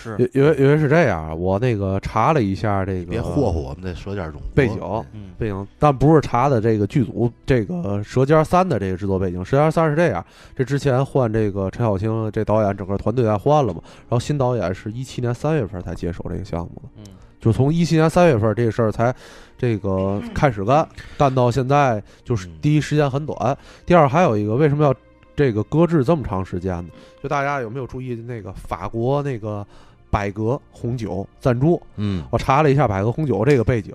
[0.03, 0.17] 是。
[0.19, 4.79] 因因为因为是这样，我那个查了一下这个别霍霍我们的《舌尖中国》背景
[5.13, 5.31] 嗯。
[5.39, 17.05] 背景，但不是查的这个剧组这个《舌尖三》的这个制作背景，《舌尖三》是这样，这之前换这个陈小青这导演，整个团队还换了嘛，然后新导演是一七年三月份才接手这个项目的，嗯。
[17.39, 19.15] 就从一七年三月份这个事儿才
[19.59, 22.59] 这个开始干，干到现在就是嗯。
[22.63, 24.93] 第一时间很短，第二还有一个为什么要
[25.37, 26.89] 这个搁置这么长时间呢？
[27.23, 29.65] 就大家有没有注意那个法国那个
[30.11, 31.81] 百格红酒赞助？
[31.97, 32.25] 嗯。
[32.31, 33.95] 我查了一下百格红酒这个背景，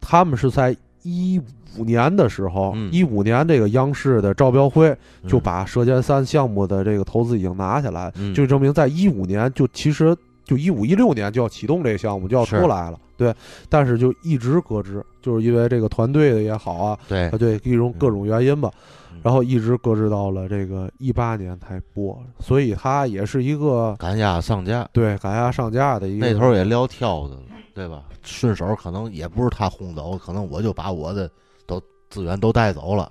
[0.00, 1.40] 他们是在一
[1.78, 2.90] 五年的时候，嗯。
[2.92, 4.94] 一五、年这个央视的招标会
[5.28, 8.34] 就嗯把《舌尖三》项目的这个投资已经拿下来，嗯。
[8.34, 13.34] 就证明在一五年就其实就一五一六年就要启动这个项目就要出来了，对，
[13.68, 17.28] 但是就一直搁置，就是因为这个团队的也好啊，对。
[17.28, 18.80] 啊对一种各种原因吧，嗯
[19.22, 27.42] 然后一直搁置到了这个一八年才播，所以它也是一个赶鸭上架，对赶鸭上架的一个那头也撂挑子了，
[27.74, 28.04] 对吧？
[28.22, 31.30] 顺手可能也不是他轰走，可能我就把我的
[31.66, 33.10] 都资源都带走了。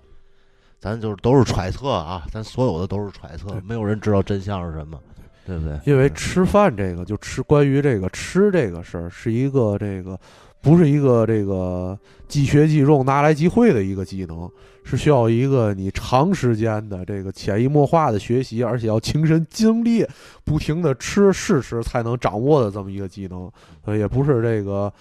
[0.79, 4.99] 咱就是都是揣测啊，咱所有的都是揣测，没有人知道真相是什么，
[5.45, 5.79] 对不对？
[5.85, 10.19] 因为吃饭这个，就吃关于这个吃这个事儿，是一个这个
[10.63, 11.97] 不是一个这个
[12.27, 14.49] 即学即用、拿来即会的一个技能，
[14.85, 20.07] 是需要一个你长时间的这个潜移默化的学习，而且要亲身经历，
[20.45, 23.51] 不停的吃试吃才能掌握的这么一个技能。
[23.83, 24.91] 呃，也不是这个。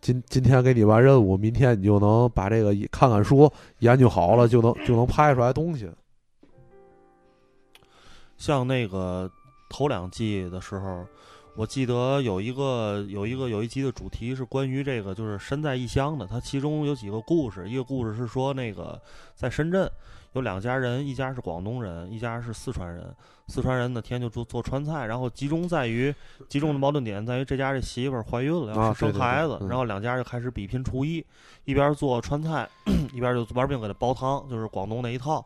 [0.00, 5.88] 今今天给你完任务，明天你就能把这个看看书研究好了，就能就能拍出来东西。
[8.36, 9.30] 像那个
[9.70, 11.06] 头两季的时候，
[11.56, 16.26] 我记得有一个有一个有一集的主题是关于这个，就是身在异乡的。
[16.26, 19.00] 它其中有几个故事，一个故事是说那个
[19.36, 19.88] 在深圳
[20.32, 23.14] 有两家人，一家是广东人，一家是四川人。
[23.46, 26.12] 四川人呢天天就做做川菜，然后集中在于
[26.48, 31.24] 集中的矛盾点在于这家这媳妇儿怀孕了，要啊生孩子，然后两家就开始比拼厨艺，
[31.66, 32.68] 一边做川菜，
[33.14, 35.44] 一边就玩命给他煲汤，就是广东那一套。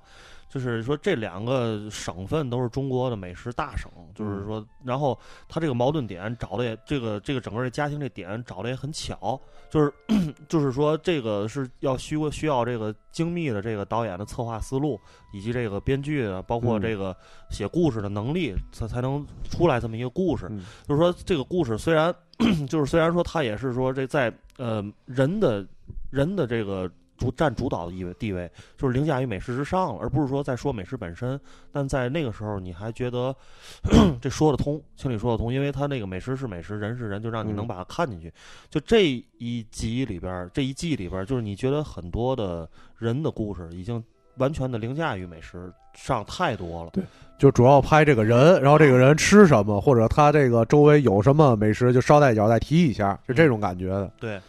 [0.48, 9.92] 就是说这两个省份都是中国的美食大省，就是说，然后他这个矛盾点找的也这个这个整个这家庭这点找的也很巧，就是
[10.48, 14.98] 就是说这个是要需需要这个精密的这个导演的策划思路，
[15.32, 17.14] 以及这个编剧啊包括这个
[17.50, 20.50] 写故事的能力，才才能出来这么一个故事。
[20.87, 22.14] 就是说这个故事虽然
[22.66, 25.66] 就是虽然说他也是说这在呃人的
[26.11, 26.90] 人的这个。
[27.18, 31.38] 主占主导的地位，地位就是凌驾于美食之上了，而不是说在说美食本身。
[31.72, 33.35] 但在那个时候，你还觉得
[34.22, 38.33] 这说得通，情理说得通，因为他那个美食是美食，人是人，就让你能把它看进去。
[38.70, 39.04] 就这
[39.38, 44.02] 一集里边，这一季里边，就是你觉得很多的人的故事已经
[44.37, 46.90] 完全的凌驾于美食上太多了。
[46.92, 47.02] 对，
[47.37, 54.09] 就主要拍这个人，然后这个人吃什么，或者他这个周围有什么美食，就捎带脚再提一下，是这种感觉的。
[54.20, 54.40] 对。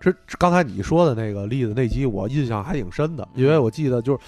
[0.00, 4.18] 这刚才你说的那个例子那集，我印象还挺深的，因为我记得就是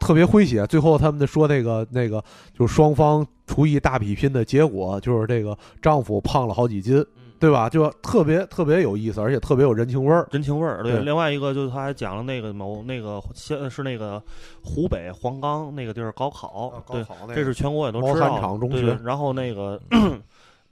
[0.00, 0.66] 特别诙谐。
[0.66, 7.04] 最后他们说那个那个，就是双方厨艺大比拼的结果，就是这个丈夫胖了好几斤，
[7.38, 7.68] 对吧？
[7.68, 10.26] 就特别特别有意思，而且特别有人情味儿。
[10.30, 11.00] 人情味儿，对。
[11.00, 14.22] 另外一个就是他还讲了那个某那个先是那个
[14.62, 18.58] 湖北黄冈那个地儿高考，对，这是全国也都知道。
[18.70, 19.80] 对，然后那个。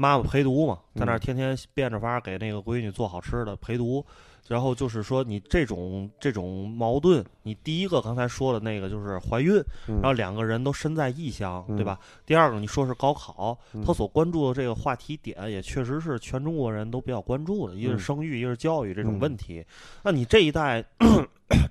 [0.00, 4.02] 妈妈陪读嘛，在那儿天天变着法儿给那个闺女做好吃的陪读，
[4.48, 12.00] 然后就是说你这种这种矛盾，你第一个刚才说的那个就是怀孕，然后两个人都身在异乡，对吧？
[12.24, 19.62] 第二个你说是高考，他所关注的这个话题点也确实是全中国人都比较关注的，一个是生育，一个是教育这种问题。
[20.02, 20.82] 那你这一代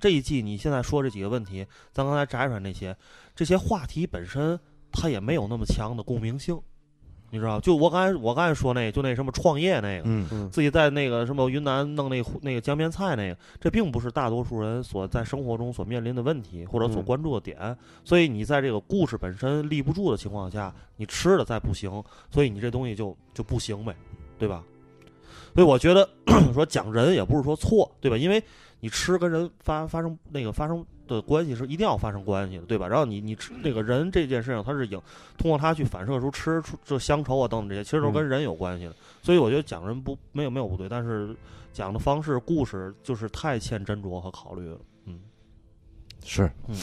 [0.00, 2.96] 这一季你现在说这几个问题，咱刚才摘出来那些
[3.34, 4.56] 这些话题本身，
[4.92, 6.56] 它也没有那么强的共鸣性。
[7.30, 17.76] 你知道，就我刚才我刚才说那，就那什么创业那个，嗯嗯，自己在那个什么云南弄那那个江边菜那个，这并不是大多数人所在生活中所面临的问题或者所关注的点。
[18.04, 21.90] 所以你在这个故事本身立不住的情况下，你吃的再不行，
[22.30, 23.94] 所以你这东西就就不行呗，
[24.38, 24.64] 对吧？
[25.54, 26.08] 所以我觉得
[26.52, 28.16] 说讲人也不是说错，对吧？
[28.16, 28.42] 因为
[28.80, 30.84] 你吃跟人发发生那个发生。
[31.16, 32.86] 的关系是一定要发生关系的，对吧？
[32.86, 35.00] 然后你你吃那个人这件事情，它是影
[35.36, 38.94] 通过它去反射出吃出这乡愁啊等等这些，其实都跟人有关系的。
[39.22, 41.34] 所以我觉得讲人不没有没有不对，但是
[41.72, 44.78] 讲的方式故事就是太欠斟酌和考虑了。
[45.06, 45.20] 嗯，
[46.24, 46.76] 是嗯。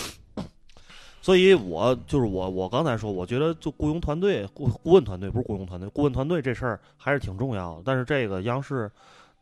[1.21, 7.81] 所以我就是我我刚才说，我觉得就雇佣团队顾顾问团队不是雇佣团队，顾问团队这事儿还是挺重要的。
[7.85, 8.91] 但是这个央视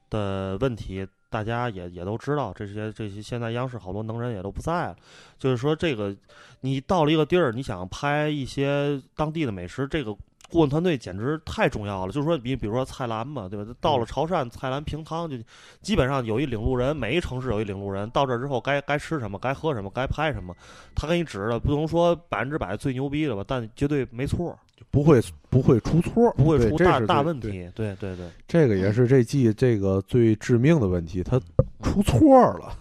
[0.10, 1.08] 的问题。
[1.36, 4.95] 大家也也都知道，这些这些现在央视好多能人也都不在了。
[5.38, 6.15] 就是说，这个
[6.62, 10.15] 你到了一个地儿，你想拍一些当地的美食，这个
[10.56, 12.13] 顾问团队简直太重要了。
[12.13, 13.76] 就是说，比比如说蔡澜嘛，对吧？
[13.82, 15.36] 到了潮汕，蔡澜平汤就
[15.82, 18.10] 基本上有一领路人，每一城市有一领路人。
[18.12, 20.56] 到这之后，该该吃什么，该喝什么，该拍什么，
[20.96, 24.58] 他给你指的，不能说百分之百最牛逼的吧，但绝对没错。
[24.91, 27.50] 不会不会出错，不会出大大问题。
[27.76, 31.38] 对对对，这个也是这季这个最致命的问题，他
[31.84, 32.78] 出错了，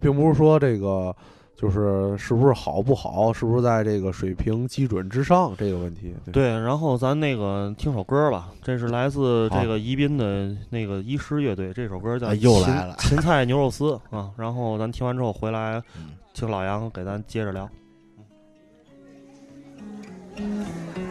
[0.00, 1.14] 并不是说这个
[1.56, 6.14] 就是是不是好不好，是不是在这个水平基准之上这个问题。
[6.30, 14.30] 对，然后咱那个听首歌吧，这是来自这个宜宾的那个医师乐队，这首歌叫又来了芹菜牛肉丝啊。
[14.36, 15.82] 然后咱听完之后回来，
[16.34, 17.66] 请老杨给咱接着聊。
[20.36, 21.05] 切。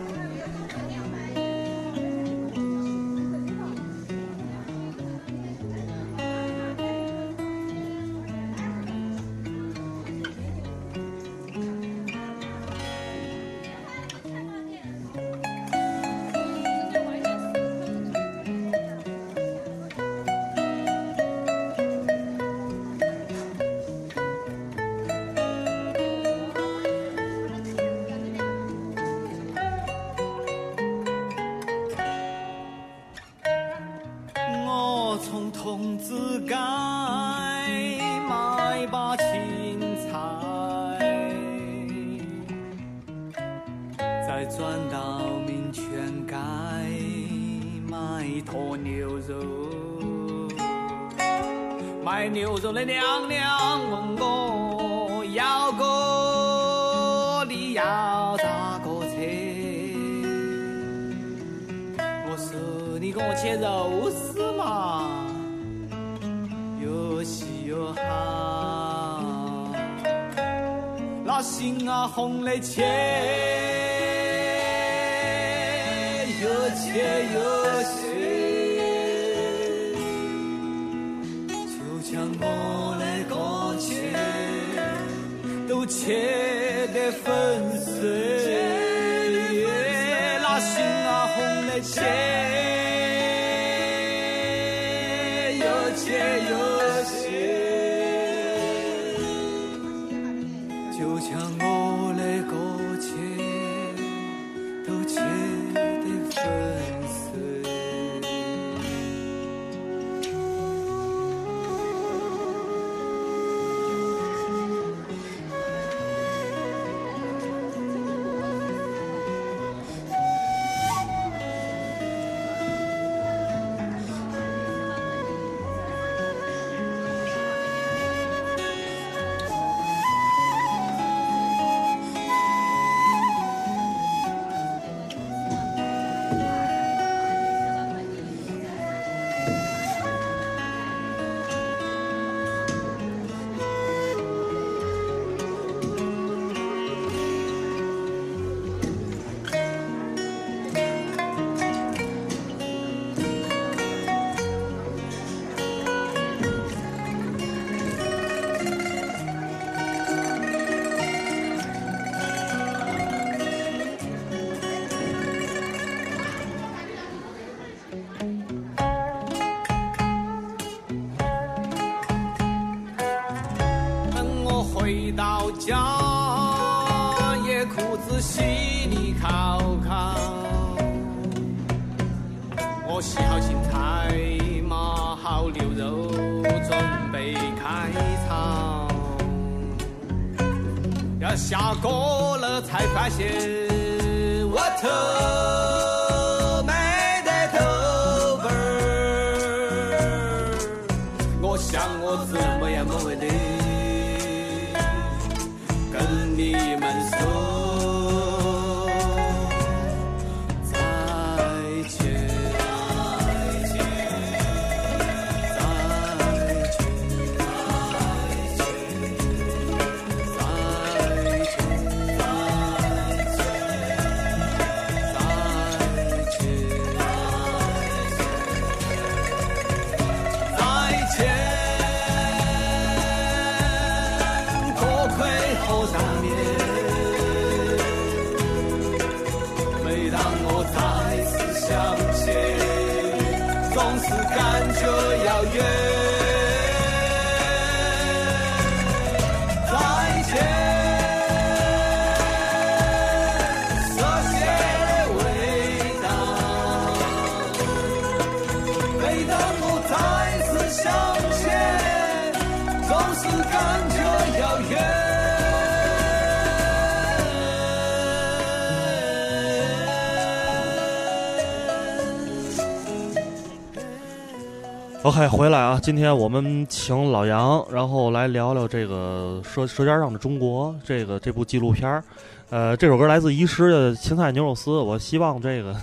[275.86, 282.04] 今天我们请老杨，然后来聊聊这个《舌舌尖上的中国》这个这部纪录片儿。
[282.50, 285.76] 呃，这首歌来自遗失的《芹菜牛肉丝》，我希望这个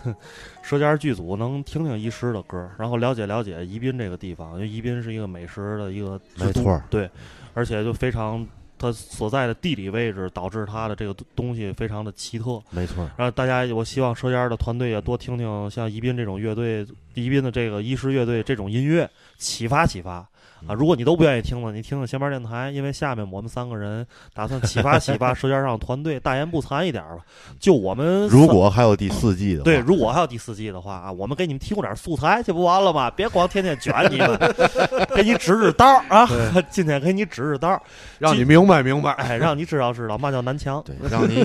[0.61, 7.09] 舌尖剧组能听听遗失的歌，然后了解了解宜宾这个地方，因为宜宾是一个美食的一个没错儿对，
[7.55, 8.45] 而且就非常
[8.77, 12.61] 它所在的地理位置导致它的这个东西非常的奇特。
[12.71, 16.85] 没错儿，然后大家，我希望舌尖儿的团队也多听听像宜宾这种乐队，
[17.15, 19.09] 宜宾的这个医师乐队这种音乐，
[19.39, 20.27] 启发启发
[20.67, 20.75] 啊！
[20.77, 27.25] 如果你都不愿意听了，你听听闲班电台，因为下面我们三个人打算启发启发舌尖上团队，大言不惭一点儿吧。
[27.59, 33.11] 就我们如果还有第四季的话，对，如果还有第四季的话啊，我们给你们提供点素材，这不完了吗？
[33.11, 34.39] 别光天天卷你们，
[35.17, 36.29] 给你指指道儿啊！
[36.71, 37.83] 今天给你指指道儿，
[38.21, 39.11] 让你明白明白。
[39.15, 40.81] 哎，让你知道知道嘛叫南墙。
[40.87, 41.45] 对，让你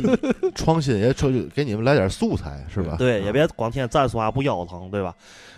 [0.54, 2.96] 创新也出给你们来点素材，是吧？
[3.00, 5.16] 对，也别光天天战术啊不腰疼，对吧？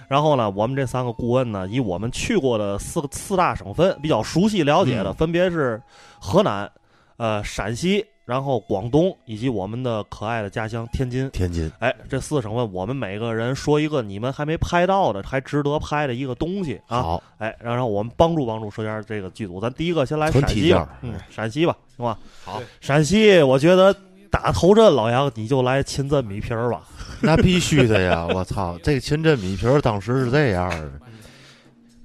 [0.10, 5.82] 然后呢，我们这三个顾问呢，以我们去过的四个四大省份比较熟悉了解的，嗯分别是
[6.20, 6.70] 河南、
[7.18, 11.30] 呃陕西，然后广东以及我们的可爱的家乡天津。
[11.30, 17.01] 天津，哎，这四个省份，我们每个人说一个你们还没拍到的，还值得拍的一个东西啊！
[17.01, 19.62] 好，哎，然后我们帮助帮助一下这个剧组。
[19.62, 22.18] 咱第一个先来陕西吧嗯，陕西吧，行吧？
[22.43, 23.95] 好，陕西，我觉得
[24.32, 26.82] 打头阵，老杨你就来秦镇米皮儿吧。
[27.22, 28.26] 那必须的呀！
[28.34, 30.91] 我操，这个秦镇米皮儿当时是这样的，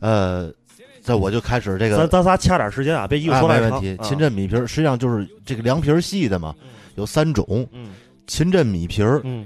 [0.01, 0.53] 呃，
[1.03, 3.49] 这我就开始这个，咱咱仨掐点时间啊，别一说。
[3.49, 3.97] 没问题。
[3.99, 6.55] 啊秦镇米皮儿实际上就是这个凉皮儿系的嘛，
[6.97, 7.91] 有三种：嗯
[8.27, 9.45] 秦镇米皮儿、嗯，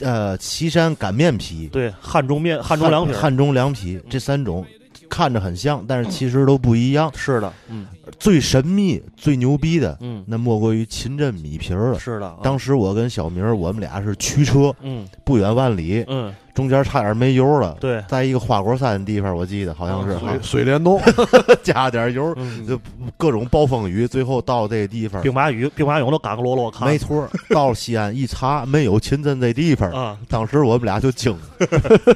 [0.00, 4.64] 呃岐山擀面皮、对，汉中面汉中凉皮，汉中凉皮这三种。
[5.08, 7.10] 看着很像，但是其实都不一样。
[7.16, 7.88] 是的，嗯
[8.18, 11.98] 最神秘、最牛逼的，嗯，那莫过于秦镇米皮儿了。
[11.98, 12.38] 是的，啊。
[12.42, 15.06] 当时我跟小明，我们俩是驱车，嗯。
[15.24, 17.76] 不远万里，嗯，中间差点没油了。
[17.80, 20.18] 对，在一个花果山的地方，我记得好像是。
[20.18, 21.00] 水水帘洞，
[21.62, 22.76] 加点油，嗯，就
[23.16, 29.88] 各种暴风雨，最后到这个地方，兵马俑兵马俑都嘎个落落看，没错，到了西安一查，没有秦镇这地方。
[29.92, 31.32] 啊，当时我们俩就惊。
[31.32, 31.38] 了，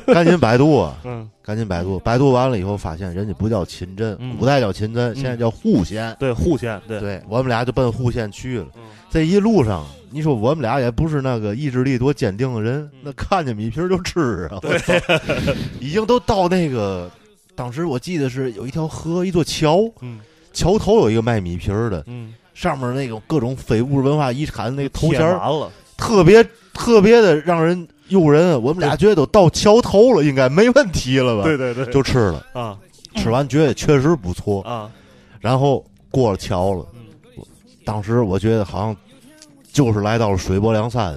[0.13, 4.37] 赶紧百度啊，嗯，赶紧百度，百度完了以后发现人家不叫秦镇，嗯。
[4.37, 6.17] 古代叫秦镇，现在叫户县。
[6.19, 8.67] 对，户县，对，对我们俩就奔户县去了。
[8.77, 14.59] 嗯这一路上，你说我们俩也不是那个意志力多坚定的人，嗯那看见米皮儿就吃啊！
[14.61, 14.93] 我操，
[15.79, 17.09] 已经都到那个，
[17.55, 20.19] 当时我记得是有一条河，一座桥，嗯
[20.53, 25.41] 桥头有一个卖米皮儿的，嗯，上面那种各种非物质文化遗产那个头贴衔
[25.97, 28.61] 特别特别的让人诱人。
[28.61, 31.45] 我们俩觉得都到桥头了，应该没问题了吧？
[31.45, 32.77] 对对对，就吃了，啊
[33.15, 34.91] 吃完觉得确实不错，啊，
[35.45, 36.87] 然后过了桥了。
[36.97, 37.01] 嗯
[37.87, 38.97] 当时我觉得好像
[39.71, 41.15] 就是来到了水泊梁山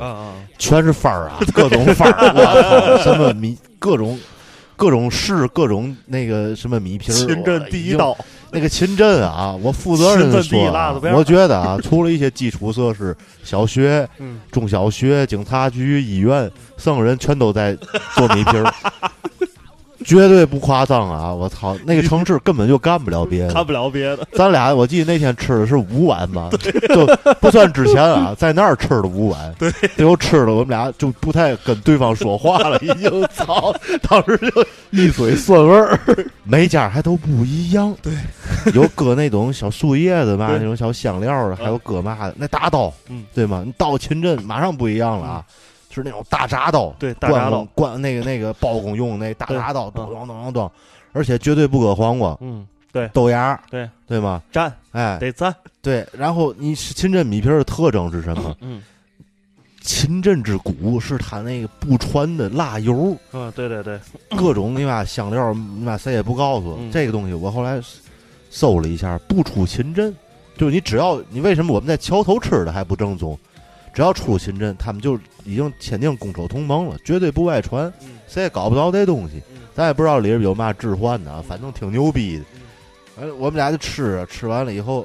[0.59, 4.19] 全是范儿啊， 各种范儿， 我操，什么米各种。
[4.75, 8.15] 各种市，各种那个什么米皮儿，秦镇第一道，
[8.51, 10.71] 那个秦镇啊，我负责任的说
[11.15, 17.75] 我觉得啊，除了一些基础设施，小学、嗯，中小学、警察局、医院，剩人全都在
[18.13, 18.71] 做米皮儿，
[20.07, 21.33] 绝对不夸张啊！
[21.33, 23.53] 我操，那个城市根本就干不了别的。
[23.53, 23.67] 干。
[23.67, 26.49] 不了别的，咱俩我记得那天吃的是五碗吧，
[26.95, 27.05] 就
[27.41, 33.75] 不算之前啊，在那儿吃的五碗，对，最后吃了我们俩就不太跟对方说话了，已经操，
[34.07, 35.99] 当时就一嘴酸味儿。
[36.45, 38.13] 每家还都不一样，对，
[38.73, 43.63] 有搁那种小树叶子嘛， 那种小香料的，还有搁嘛的，那大刀，嗯，对吗？
[43.65, 45.43] 你到秦镇马上不一样了啊，
[46.01, 50.71] 是那种大铡刀，对，大铡刀，关那个那个包公用那大铡刀，咚咚咚咚咚，
[51.13, 53.89] 而且绝对不搁黄瓜、嗯，对，豆芽，对。
[54.07, 54.41] 对吗？
[54.53, 58.55] 蘸哎，得蘸，对，然后你是秦镇米皮的特征是什么？
[58.61, 58.81] 嗯。
[59.81, 63.99] 秦镇之骨是它那个不传的辣油，嗯，对对对，
[64.37, 67.81] 各种你妈香料，你妈谁也不告诉这个东西我后来
[68.49, 70.15] 搜了一下，不出秦镇，
[70.57, 73.37] 就是你只要你为什么我们在桥头吃的还不正宗？
[73.97, 79.57] 只要出秦镇，他们就已经签订攻守同盟了，绝对不外传，嗯谁也搞不着这东西嗯。
[79.73, 82.43] 咱也不知道里边有嘛置换的，反正挺牛逼的。
[83.15, 85.03] 完了，我们俩就吃，吃完了以后，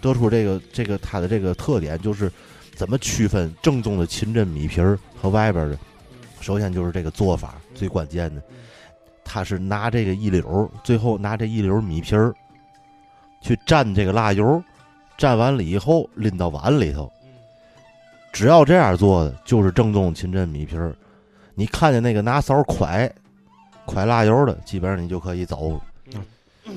[0.00, 2.30] 得出这个这个它的这个特点，就是
[2.76, 5.76] 怎么区分正宗的秦镇米皮儿和外边的。
[6.40, 8.40] 首先就是这个做法最关键的，
[9.24, 12.32] 他是拿这个一绺儿，最后拿这一绺儿米皮儿
[13.40, 14.62] 去蘸这个辣油，
[15.18, 17.10] 蘸完了以后拎到碗里头。
[18.34, 20.94] 只要这样做的，就是正宗秦镇米皮儿。
[21.54, 23.08] 你看见那个拿勺蒯
[23.86, 25.80] 蒯辣油的，基本上你就可以走了。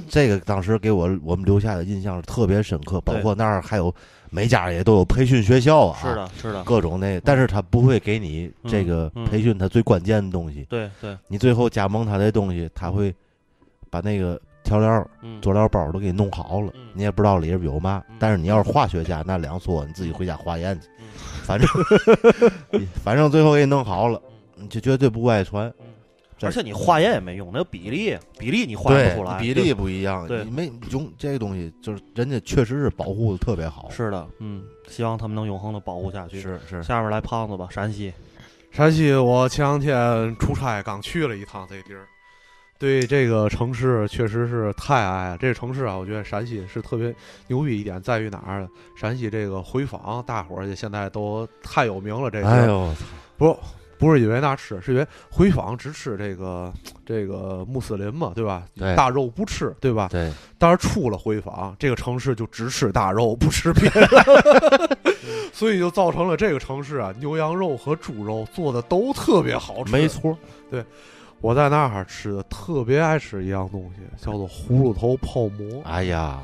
[0.08, 3.94] 这个当时给我我们留下的印象是特别深刻，包括那儿还有
[4.30, 10.64] 每家也都有培训学校啊，是的，是的，各种那，但是他不会给你这个培训他最关键的东西。
[10.70, 13.16] 对对，你最后加盟他的东西，他会
[13.90, 18.18] 把那个调料、嗯，佐料包都给你弄好了，嗯你也不知道里边有嘛嗯。
[18.20, 21.06] 但是你要是化学家，那两说，你自己回家化验去嗯。
[21.48, 21.68] 反正
[23.04, 24.22] 反正最后给你弄好了，
[24.56, 25.74] 你就绝对不外传。
[26.42, 33.90] 而且你化验也没用，那个比例比例你化验不出来，比例不一样，对你没用这个东西，就是人家确实是保护的特别好。
[33.90, 36.40] 是的，嗯，希望他们能永恒的保护下去。
[36.40, 38.14] 是是，下面来胖子吧，陕西，
[38.72, 42.06] 山西，我前两天出差刚去了一趟这地儿，
[42.80, 45.38] 对这个城市确实是太爱了。
[45.38, 47.14] 这个城市啊，我觉得陕西是特别
[47.48, 48.68] 牛逼一点，在于哪儿呢？
[48.96, 52.30] 陕西这个回坊，大伙儿现在都太有名了。
[52.30, 52.94] 这个、哎呦，
[53.38, 53.58] 不
[53.98, 56.72] 不是因为那吃，是因为回坊只吃这个
[57.04, 58.64] 这个穆斯林嘛，对吧？
[58.76, 60.08] 对大肉不吃，对吧？
[60.12, 64.98] 对，但是出了回坊，这个城市就只吃大肉，不吃别的，
[65.52, 69.92] 所以就造成了这个城市啊，牛羊肉和猪肉做的都特别好吃。
[69.92, 70.38] 没，错，
[71.42, 75.82] 我在那儿吃的特别爱吃一样东西，叫做葫芦头泡馍。
[75.86, 76.40] 哎呀，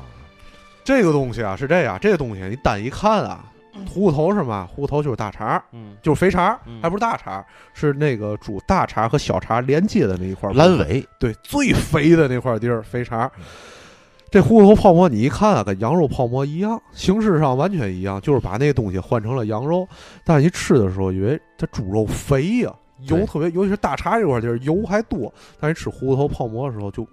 [0.84, 3.44] 这个东西啊是这样，这个东西你单一看啊，
[3.92, 4.68] 葫芦头是嘛？
[4.72, 13.30] 葫芦头就是大肠，嗯就是肥肠，嗯还不是大肠，是那个猪大肠和小肠连接的那一块儿阑尾，对，最肥的那块地儿，肥肠。
[14.30, 19.86] 这葫芦头泡馍，你一看啊，跟羊肉泡馍一样，形式上完全一样，就是把那个东西换成了羊肉。
[20.24, 22.72] 但是你吃的时候，以为它猪肉肥呀、
[23.02, 25.32] 油特别，尤其是大碴这块地儿油还多。
[25.60, 27.06] 但是你吃葫芦头泡馍的时候，就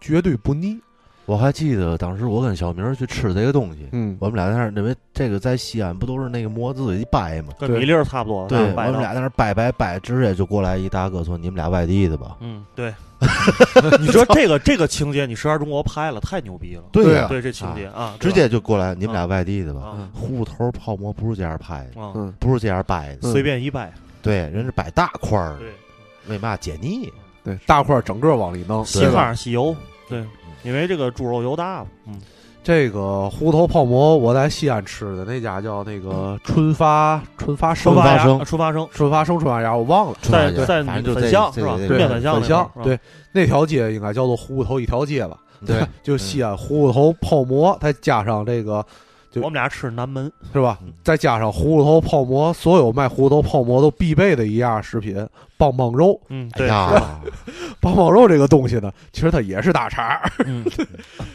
[0.00, 0.78] 绝对不腻。
[1.26, 7.52] 我还记得当时我跟小明去吃这个东西，嗯，我们俩在那儿，因为这个在西安不都是那个馍自己掰吗？
[7.56, 8.48] 跟米粒儿差不多。
[8.48, 12.92] 对，我们俩在那儿掰掰掰，直接就过来一大哥说：“你们俩外地的吧嗯，对。
[14.00, 19.82] 你说这个这个情节，你《十二中国》拍了，太牛逼了。？”对啊对这情节啊，直接就过来，你们俩外地的吧？
[19.82, 23.92] 啊户头泡馍不是这样拍的，啊，嗯，不是这样掰的，嗯随便一掰，
[24.22, 25.58] 对，人是摆大块儿
[26.28, 27.12] 为嘛解腻？
[27.42, 29.74] 对，大块儿整个往里弄，稀对吧糠吸油，
[30.08, 30.24] 对，
[30.62, 32.20] 因为这个猪肉油大嘛，嗯，
[32.62, 40.18] 这个胡头泡馍，我在西安吃的那家叫那个春发春发生发芽发生春发生，春发生春发芽，我忘了。
[40.20, 41.50] 在对在粉反正就是吧？
[41.78, 43.00] 对面粉巷粉巷那块儿，对，
[43.32, 45.38] 那条街应该叫做虎头一条街吧？
[45.66, 48.84] 对， 就西安虎头泡馍，再加上这个
[49.30, 50.92] 就我们俩吃南门，是吧嗯？
[51.04, 55.16] 再加上葫芦头泡馍，所有卖葫芦头泡馍都必备的一样食品——
[55.56, 56.20] 棒棒肉。
[56.28, 57.20] 嗯，哎对，呀，
[57.80, 60.64] 棒棒肉这个东西呢，其实它也是大肠儿， 嗯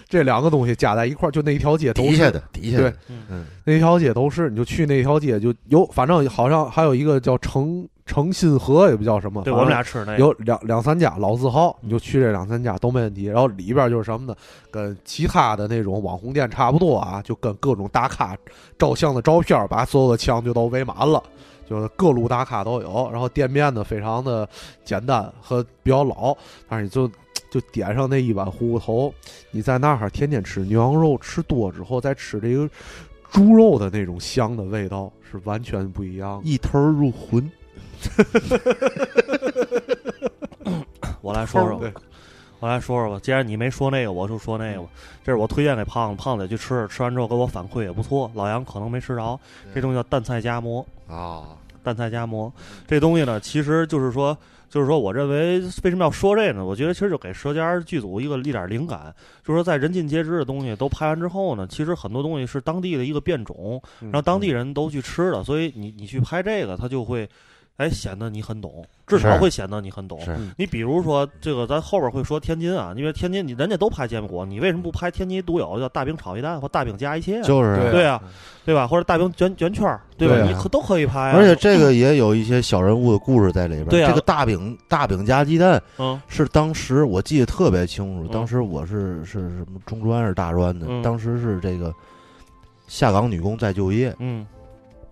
[0.10, 9.44] 这两个东西加在一块儿，就那一条街都是底下的底下的，嗯嗯，那一条街都是，你就去那条街就有，反正好像还有一个叫诚诚信和，也不叫什么。
[9.44, 13.26] 对，我们俩吃那个，有两两三家老字号，你就去这两三家都没问题。
[13.26, 14.36] 然后里边就是什么呢？
[14.72, 18.38] 跟其他的那种网红店差不多啊，就跟各种大咖
[18.78, 21.22] 照相的照片，把所有的墙就都围满了。
[21.68, 24.48] 就是各路大咖都有，然后店面呢非常的
[24.84, 26.38] 简单和比较老，
[26.70, 27.10] 但是你就
[27.50, 29.12] 就点上那一碗糊头，
[29.50, 32.70] 你在那儿天天吃牛羊肉，吃多之后再吃这个
[33.32, 36.40] 猪肉的那种香的味道是完全不一样。
[36.44, 37.52] 一头入魂，
[41.22, 41.92] 我来说说吧，
[42.60, 43.20] 我来说说吧。
[43.22, 44.90] 既然你没说那个，我就说那个吧。
[45.24, 48.32] 这是我推荐给胖子，胖子也去吃，吃完之后给我反馈也不错。
[48.36, 49.40] 老杨可能没吃着，
[49.74, 50.86] 这东西叫蛋菜夹馍。
[51.08, 52.52] 啊，蛋菜夹馍
[52.88, 54.38] 这东西呢，其实就是说，
[54.70, 56.64] 就是说，我认为为什么要说这个呢？
[56.66, 59.12] 我觉得其实就给《舌尖》剧组一个一点灵感，
[59.44, 67.28] 就是说在人尽皆知的东西都拍完之后呢，其实很多东西是当地的一个变种，嗯让当地人都去吃的，所以你你去拍这个，它就会。
[67.78, 70.18] 哎，显得你很懂，至少会显得你很懂。
[70.58, 77.44] 你比如说这个，咱后边会说天津啊，因为天津你人家都拍煎饼果，你为什么不拍天津独有的叫大饼炒鸡蛋或大饼加一切啊？
[77.44, 78.22] 就是对啊，
[78.64, 78.88] 对吧？
[78.88, 80.36] 或者大饼卷卷圈儿，对吧？
[80.36, 81.34] 对啊你可都可以拍、啊。
[81.36, 83.88] 而且这个也有一些小人物的故事在里边。
[83.88, 90.86] 对啊这个大饼大饼加鸡蛋嗯是当时我记得特别清楚，嗯当时我是是什么中专还是大专的？
[90.90, 91.94] 嗯当时是这个
[92.88, 94.46] 下岗女工再就业，嗯，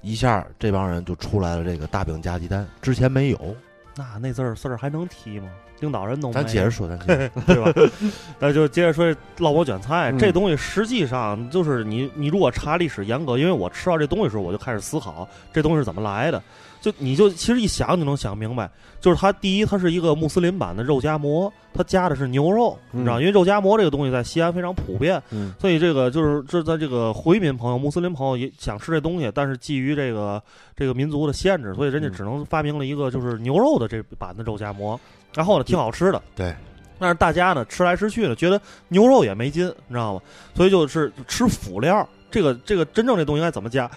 [0.04, 3.56] 一下这帮人就出来了这个大饼加鸡蛋，之前没有。
[3.96, 5.48] 那那字儿事儿还能提吗？
[5.80, 7.92] 领导人都没咱接着说，咱接着说对吧？
[8.40, 16.42] 那就接着说烙馍卷菜、嗯这东西，实际上就是你你如果查历史严格，因为我吃到这东西的时候，我就开始思考这东西是怎么来的。
[16.84, 18.70] 就你就其实一想就能想明白，
[19.00, 30.44] 就是它第一，它是一个穆斯林版的肉夹馍，它加的是牛肉，你知道，嗯因为肉夹馍这个东西在西安非常普遍，嗯所以这个就是这在这个回民朋友、穆斯林朋友也想吃这东西，但是基于这个
[30.76, 35.00] 这个民族的限制，所以人家嗯只能发明了一个就是牛肉的这版的肉夹馍，
[35.34, 36.54] 然后呢挺好吃的，对。
[37.00, 38.60] 但是大家呢吃来吃去呢，觉得
[38.90, 40.22] 牛肉也没劲，你知道吗？
[40.54, 43.90] 所以就是吃辅料，这个这个真正这东西应该怎么加？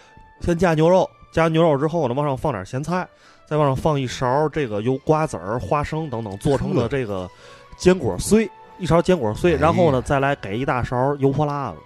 [0.43, 3.07] 先加牛肉，加牛肉之后呢，往上放点咸菜，
[3.45, 7.28] 再往上放一勺这个由瓜子儿、花生等等做成的这个
[7.76, 11.76] 坚果碎，一勺坚果碎，哎然后呢再来给一大勺油泼辣子，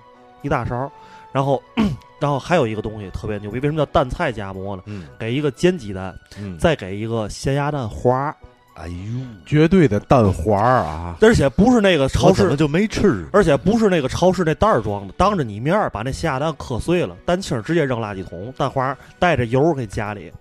[0.42, 0.88] 一大勺，
[1.32, 1.60] 然后
[2.20, 4.84] 然后还有一个东西特别牛逼，为什么叫蛋菜夹馍呢？
[4.86, 5.08] 嗯。
[5.18, 8.32] 给一个煎鸡蛋，嗯，再给一个咸鸭蛋花，
[8.74, 8.94] 哎呦，
[9.44, 11.16] 绝对的蛋黄儿啊！
[11.20, 13.26] 而且不是那个超市我怎么就没吃？
[13.32, 20.32] 而且不是那个超市那袋儿装的，当着你面儿把那咸鸭蛋磕碎了，蛋清儿直接扔垃圾桶，蛋黄带着油给家里，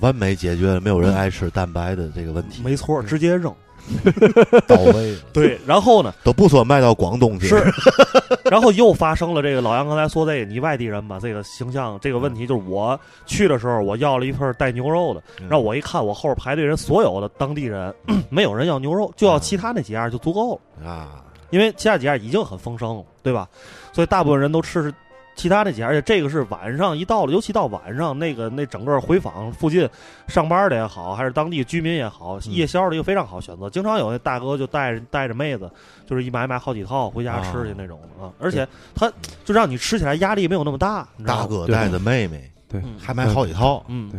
[0.00, 3.54] 完美解决了没有人爱吃蛋白的这个问题，没错，直接扔。
[4.66, 6.12] 到位了，对，然后呢？
[6.24, 7.64] 都不说卖到广东去，是，
[8.50, 15.48] 然后又发生了这个老杨刚才说这个你外地人吧，这个形象这个问题，就是我去的时候我要了一份带牛肉的，嗯。
[15.48, 17.94] 然后我一看我后边排队人所有的当地人
[18.28, 20.88] 没有人要牛肉，就要其他那几样就足够了。
[20.88, 23.48] 啊，因为其他几样已经很丰盛了，对吧？
[23.92, 24.94] 所以大部分人都吃是
[25.38, 29.88] 其他那几家，而且这个是晚上一到了，尤其到晚上，那个那整个回访附近
[30.26, 33.70] 上班的也好，还是当地居民也好，夜宵的一个非常好选择。
[33.70, 35.70] 经常有那大哥就带着带着妹子，
[36.04, 38.66] 就是一买买好几套回家吃去那种啊，而且
[38.96, 39.10] 他
[39.44, 41.06] 就让你吃起来压力没有那么大？
[41.24, 44.10] 大哥带着妹妹对，嗯还买好几套，嗯，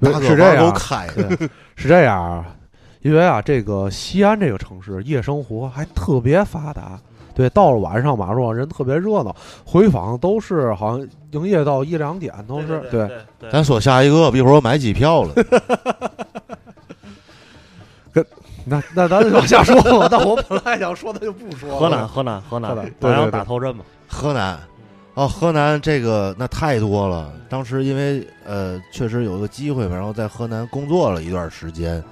[0.00, 2.46] 对大哥玩都是这样，开，对，是这样啊，
[3.02, 6.98] 因为啊，这个西安这个城市夜生活还特别发达。
[7.38, 9.34] 对，到了晚上马路上人特别热闹，
[9.64, 15.32] 回访都是好像营业到一两点都是对对对咱说下一个吧，一会儿我买机票了。
[18.70, 20.08] 那那咱往下说吧。
[20.10, 21.78] 但我本来想说的就不说了。
[21.78, 23.84] 河南，河南，河南河南，对老杨对对打头阵嘛。
[24.08, 24.58] 河南，
[25.14, 27.32] 哦，河南这个那太多了。
[27.48, 32.02] 当时因为呃，确实有个机会嘛，然后在河南工作了一段时间，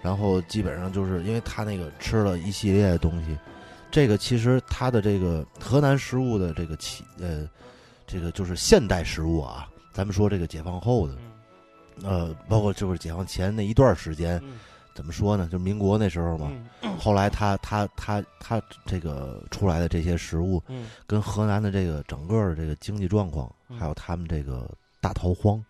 [0.00, 3.36] 然后基本上就是因为他那个吃了一系列的东西，
[3.90, 7.48] 这个其实他的这个河南食物的这个起呃，
[8.06, 11.14] 这个就是现代食物啊，咱们说这个解放后的，
[12.02, 14.58] 呃，包括就是解放前那一段时间，嗯
[14.94, 15.48] 怎么说呢？
[15.50, 16.50] 就民国那时候嘛，
[16.82, 24.68] 嗯后来他他他他这个出来的这些食物，嗯跟河南的这个整个的这个经济状况，嗯还有他们这个
[25.00, 25.64] 大逃荒，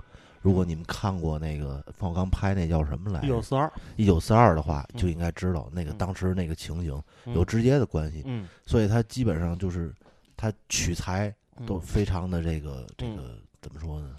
[0.49, 3.27] 如果你们看过那个冯小刚拍那叫什么来着？
[3.27, 3.71] 一九四二。
[3.97, 4.99] 一九四二的话，嗯。
[4.99, 5.99] 就应该知道那个嗯。
[5.99, 8.49] 当时那个情形嗯有直接的关系，嗯。
[8.65, 9.95] 所以他基本上就是
[10.39, 11.67] 他取材嗯。
[11.67, 13.17] 都非常的这个这嗯。
[13.17, 14.17] 个怎么说呢？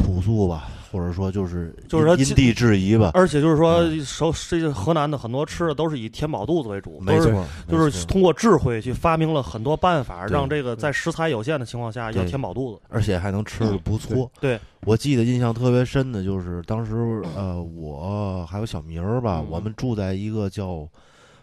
[0.00, 3.12] 朴素吧，或者说就是就是因地制宜吧。
[3.14, 12.82] 而且就是说，首这个河南的很多吃的都是以填饱肚子为主，没错，就是通过智慧去发明了很多办法，让这个在食材有限的情况下要填饱肚子。
[12.88, 14.16] 而且还能吃的不错。
[14.16, 19.46] 嗯对，我记得印象特别深的就是当时呃，我还有小明儿吧，嗯。
[19.50, 20.88] 我们住在一个叫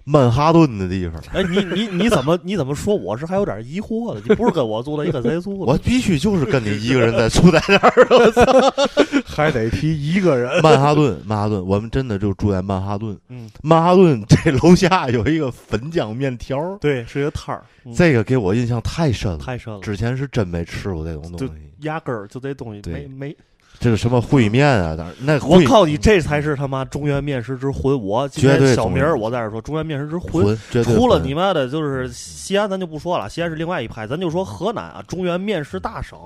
[0.09, 1.21] 曼哈顿的地方。
[1.33, 2.95] 哎，你你你怎么你怎么说？
[2.95, 5.71] 我是还有点疑惑的，你不是跟我住在一个贼宿的？
[5.71, 8.73] 我必须就是跟你一个人在住在那儿。
[9.27, 10.63] 还得提一个人。
[10.63, 13.17] 曼哈顿，曼哈顿，我们真的就住在曼哈顿。
[13.27, 19.37] 嗯，曼哈顿这楼下有一个粉浆面条儿，对，是一个摊儿，嗯这个给我印象太深了。
[19.37, 23.37] 太深了，之前是真没吃过这种东就西，压根儿就这东西对没没。
[23.79, 28.01] 这个什么烩面啊，当然那我告诉你，这才是他妈中原面食之魂！
[28.01, 30.57] 我今天小明儿，我在这说中原面食之魂。
[30.83, 36.17] 除了你妈的，就是西安，咱就不说了，西安是另外一派，咱就说河南啊，中原面食大省，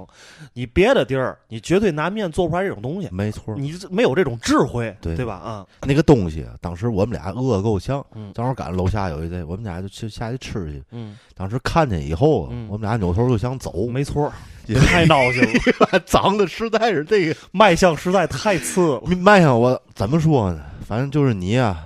[0.53, 5.33] 你别的地儿，你绝对拿面做不出来这种东西，没错，你没有这种智慧，对对吧？
[5.35, 10.81] 啊，那个东西啊，当时我们俩饿得够呛，嗯正好赶上楼下有一这，我们俩就去下去吃去。
[10.91, 14.31] 嗯，当时看见以后我们俩扭头就想走，没错
[14.67, 15.41] 儿，因为太闹心
[15.91, 19.01] 了， 长得实在是这个卖相实在太次了。
[19.17, 20.61] 卖相，我怎么说呢？
[20.87, 21.85] 反正就是你啊、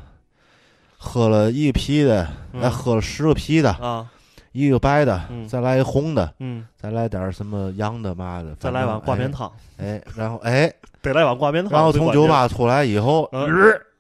[0.98, 4.06] 喝了一个啤的，嗯再喝了十个啤的，啊，
[4.52, 10.72] 一个白的，嗯再来一红的，嗯，再来点什么洋的嘛的，再来碗挂面汤，哎，哎，然后哎，
[11.02, 11.74] 得来碗挂面汤。
[11.74, 13.48] 然后从酒吧出来以后，嗯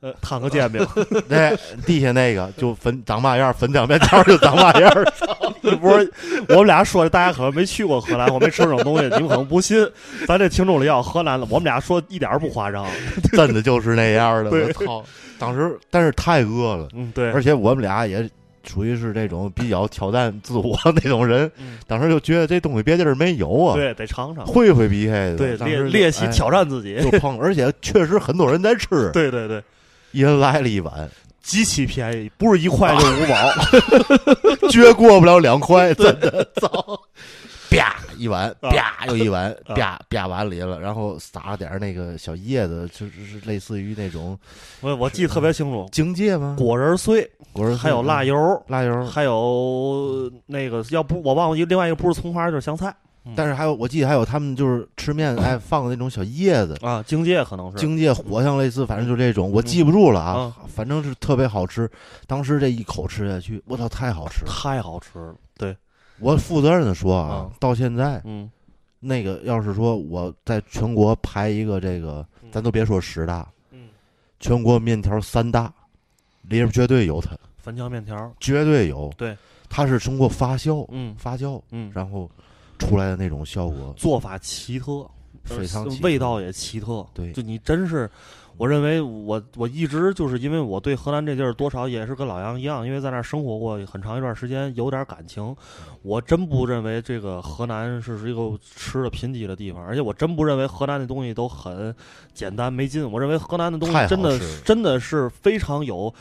[0.05, 0.85] 呃，烫个煎饼，
[1.27, 1.51] 那，
[1.83, 4.93] 地下那个就粉长嘛样，粉浆面条就长嘛样。
[5.81, 6.13] 不是
[6.49, 9.83] 我们俩说的，大家可能没去过河南，我没吃这种东西，你们可能不信。
[10.27, 12.85] 咱这听众里要河南的，我们俩说一点儿不夸张。
[13.33, 15.03] 真的就是那样的， 我操！
[15.39, 18.29] 当时但是太饿了，嗯，对，而且我们俩也
[18.63, 21.79] 属于是这种比较挑战自我那种人，嗯。
[21.87, 27.01] 当时就觉得这东西别地儿没有啊，对，得尝尝，会会比黑的，对，练练习哎挑战自己。
[27.01, 29.63] 就碰，而且确实很多人在吃，对对对，
[30.15, 31.09] 一人来了一碗，
[31.43, 34.69] 极其便宜，不是一块就 五毛。
[34.71, 36.97] 绝过不了两块，真的 操！
[37.69, 44.39] 啪一碗，啊啪又一碗，啊啪啪碗里了，然后撒了点那个小叶子，就是是类似于那种
[44.79, 46.55] 我我记得特别清楚，荆芥吗？
[46.57, 52.95] 果仁碎，果仁还有辣油，辣油，还有那个要不我忘了，另外一个不是葱花就是香菜
[53.35, 57.77] 但是还有我记得还有他们就是吃面 哎放的那种小叶子，啊，荆芥可能是。
[57.77, 61.89] 荆芥、藿香类似，反正就这种，我记不住了啊啊，反正是特别好吃。
[62.27, 64.51] 当时这一口吃下去，我操，太好吃了！
[64.51, 65.75] 太好吃了，对，
[66.19, 68.49] 我负责任的说啊啊，到现在嗯，
[68.99, 73.87] 那个要是说我在全国排一个这个，咱都别说十大，嗯，
[74.39, 75.65] 全国面条三大
[76.43, 79.11] 里边绝对有它，粉浆面条，绝对有。
[79.17, 79.35] 对，
[79.67, 81.15] 它是通过发酵，嗯。
[81.17, 82.29] 发酵，嗯，然后
[82.79, 85.05] 出来的那种效果做法奇特，
[85.43, 87.05] 非常味道也奇特。
[87.13, 88.09] 对就你真是，
[88.57, 95.55] 我认为我我一直就是因为我对河南这地儿多少也是跟老杨一样，因为在那儿生活过很长一段时间，有点感情。
[96.01, 101.93] 我真不认为这个河南是是一个吃的贫瘠的地方，而且我真不认为河南的东西都很
[102.33, 103.09] 简单没劲。
[103.11, 106.13] 我认为河南的东西真的真的是非常有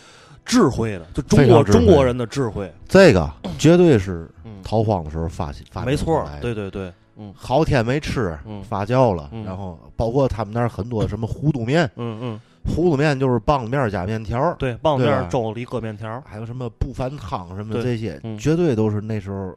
[0.44, 2.72] 智慧的，就中国中国人的智慧。
[2.88, 7.32] 这个绝对是嗯，逃荒的时候发现发明没错对对对，嗯。
[7.34, 9.44] 好天没吃，嗯发酵了，嗯。
[9.44, 12.40] 然后包括他们那儿很多什么糊涂面，嗯嗯，
[12.74, 16.22] 糊涂面就是棒子面加面条，对，棒子面粥里搁面条。
[16.26, 18.38] 还有什么不翻汤什么的这些，嗯。
[18.38, 19.54] 绝对都是那时候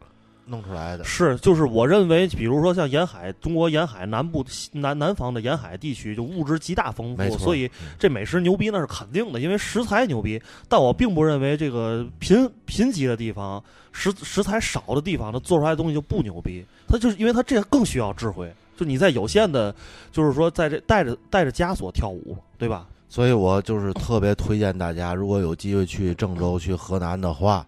[0.48, 1.04] 弄出来的。
[1.04, 10.42] 是，就是我认为，比如说像沿海，中国沿海南部南南方的沿海地区，就物质极大丰富，所以嗯这美食牛逼那是肯定的，因为食材牛逼。
[10.68, 16.66] 但我并不认为这个贫贫瘠的地方，食食材少的地方，它做出来的东西就不牛逼。
[16.88, 19.76] 它就是因为它这更需要智慧，就你在有限的，
[20.12, 22.88] 就是说在这带着带着枷锁跳舞，对吧？
[23.10, 27.66] 所以我就是特别推荐大家，如果有机会去郑州、去河南的话，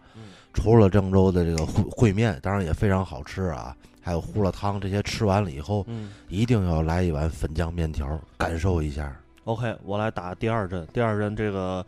[0.54, 9.16] 除了郑州的这个烩烩面，当然也非常好吃啊，还有胡辣汤这些，吃完了以后，嗯一定要来一碗粉浆面条，感受一下。
[9.45, 10.88] ，OK，我来打第二针。
[10.91, 11.86] 第二针这个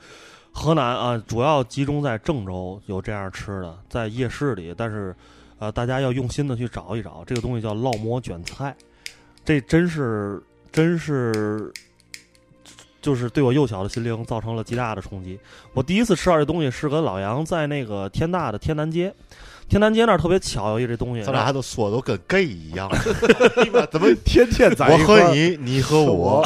[0.52, 5.16] 河南啊，主要集中在郑州有这样吃的，在夜市里，但是
[5.60, 8.76] 呃，大家要用心的去找一找，这个东西叫烙馍卷菜，
[9.44, 10.42] 这真是
[10.72, 11.72] 真是。
[13.02, 15.40] 就是对我幼小的心灵造成了极大的冲击。
[15.74, 19.14] 我第一次吃到这东西是跟老杨在那个天大的天南街，
[19.72, 22.92] 天南街那儿特别巧有一这东西，咱俩都说的都跟 gay 一样，
[23.90, 26.46] 怎么天天在我一块儿和你，你和我，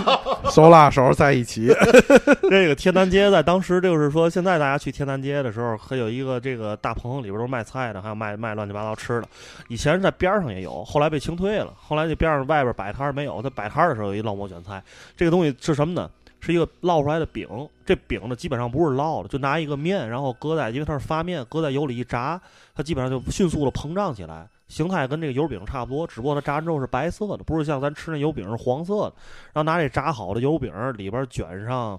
[0.52, 1.74] 手拉手在一起，
[2.50, 9.28] 这个天南街在当时就是说，现在大家去天南街的时候，还有一个这个大棚里边都是卖菜的，还有卖卖乱七八糟吃的。
[9.68, 11.72] 以前是在边上也有，后来被清退了。
[11.80, 14.82] 后来这边上外边摆摊没有，在摆摊的时候有一烙馍卷菜。
[15.16, 16.10] 这个东西是什么呢？
[16.46, 17.48] 是一个烙出来的饼，
[17.84, 22.40] 这饼呢基本上不是烙的，就拿一个面，然后搁在，因为它是发面，搁在油里一炸，
[22.72, 29.12] 它基本上就迅速的膨胀起来，形态跟这个油饼差不多，只不过它炸完之后是白色的，不是像咱吃那油饼是黄色的。
[29.52, 31.98] 然后拿这炸好的油饼里边卷上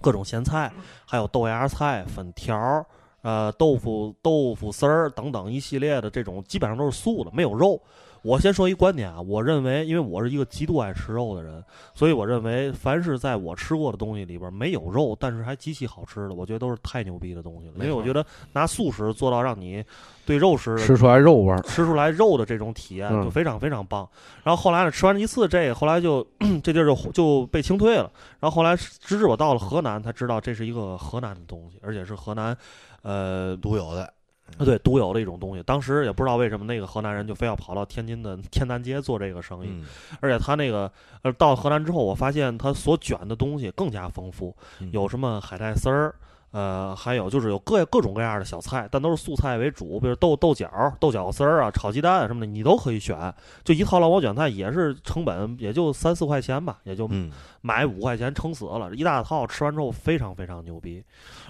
[0.00, 0.72] 各种咸菜，
[1.04, 2.84] 还有豆芽菜、粉条、
[3.22, 7.80] 呃豆腐、豆腐丝儿等等一系列的这种，基本上都是素的，没有肉。
[8.26, 11.62] 我先说一观点啊，我认为，因为我是一个极度爱吃肉的人，
[11.94, 17.74] 所以我认为，凡是在我吃过的东西里边没有肉，但是还极其好吃的，我觉得都是太牛逼的东西了。
[17.76, 19.84] 因为我觉得拿素食做到让你
[20.26, 21.62] 对肉食吃出来肉味儿。
[21.62, 24.08] 吃出来肉的这种体验嗯就非常非常棒。
[24.42, 26.26] 然后后来呢，吃完一次这个，后来就
[26.64, 28.10] 这地儿就就被清退了。
[28.40, 32.56] 然后后来直至我到了河南，才知道这是一个河南的东西，而且是河南，
[33.02, 34.12] 呃，独有的。
[34.58, 35.62] 对独有的一种东西。
[35.62, 39.84] 当时也不知道为什么那个河南人就非要跑到天津的天南街做这个生意，嗯，
[40.20, 40.90] 而且他那个
[41.22, 46.14] 呃到河南之后，我发现他所卷的东西更加丰富，嗯有什么海带丝儿。
[46.52, 53.34] 呃，还有就是有各各种各样的小菜，但都是素菜为主，比如豆豆角、豆角丝儿啊、炒鸡蛋什么的，你都可以选。
[53.62, 57.30] 就一套烙馍卷菜也是成本也就三四块钱吧，也就嗯，
[57.60, 61.04] 买五块钱撑死了，一大套吃完之后非常非常牛逼，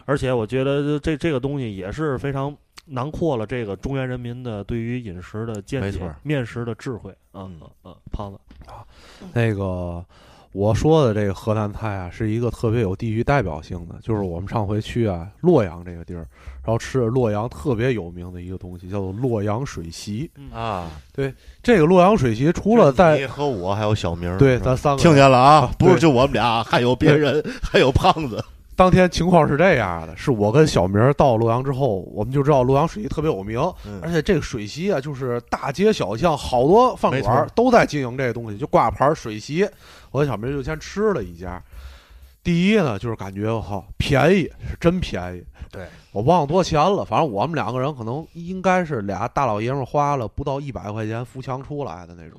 [0.07, 8.39] 而且我觉得这这个东西也是非常囊括了这个中原人民的对于饮食的见解没错、面食的智慧啊嗯嗯嗯，胖子，
[9.35, 10.05] 那个
[10.53, 16.27] 我说的这个河南菜啊，是一个特别有地域代表性的，就是我们上回去啊洛阳这个地儿，
[16.65, 20.31] 然后吃了洛阳特别有名的一个东西，叫做洛阳水席。
[20.53, 28.43] 啊，对这个洛阳水席除了在你和我还有小明儿，对咱三个听见了啊啊，不是就我们俩，还有别人，还有胖子。
[28.77, 39.67] 当天情况是这样的，是我跟小明儿到洛阳之后，我们就知道洛阳水席特别有名，嗯而且这个水席啊，就是大街小巷好多饭没馆错都在经营这个东西，就挂牌儿水席。
[40.11, 41.61] 我跟小明就先吃了一家，
[42.45, 45.43] 第一呢就是感觉我靠便宜，是真便宜。
[45.73, 52.39] 对，我忘了多少钱了，反正我们两个人可能应该是俩大老爷们儿花了不到一百块钱扶墙出来的那种。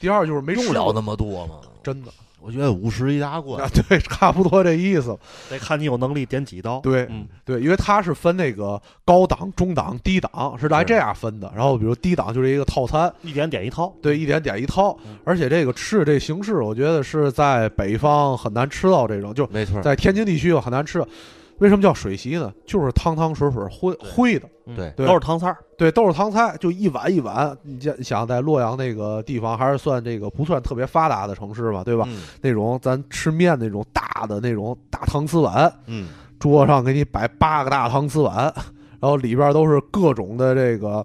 [0.00, 1.60] 第二就是没吃过用了那么多吗？
[1.82, 2.10] 真的
[2.44, 5.16] 我觉得五十一大关啊，，对， 差不多这意思。
[5.48, 6.78] 得看你有能力点几刀。
[6.80, 11.50] 对嗯，对，因为它是分那个高档、中档、低档，是来这样分的。
[11.56, 13.94] 然后比如低档就是一个套餐，一点点一套。
[14.02, 15.16] 对，一点点一套嗯。
[15.24, 21.08] 而且这个吃的这形式，我觉得是在北方很难吃到这种，就没错，在天津地区很难吃到。
[21.58, 22.52] 为什么叫水席呢？
[22.66, 25.58] 就是汤汤水水烩烩的，嗯对对都是汤菜儿。
[25.76, 27.56] 对，都是汤菜，就一碗一碗。
[27.62, 32.04] 你想想，在洛阳那个地方，还是算这个不算特别发达的城市吧，对吧？
[32.08, 38.52] 嗯那种咱吃面那种大的那种大搪瓷碗，嗯，桌上给你摆八个大搪瓷碗，
[39.00, 41.04] 然后里边都是各种的这个，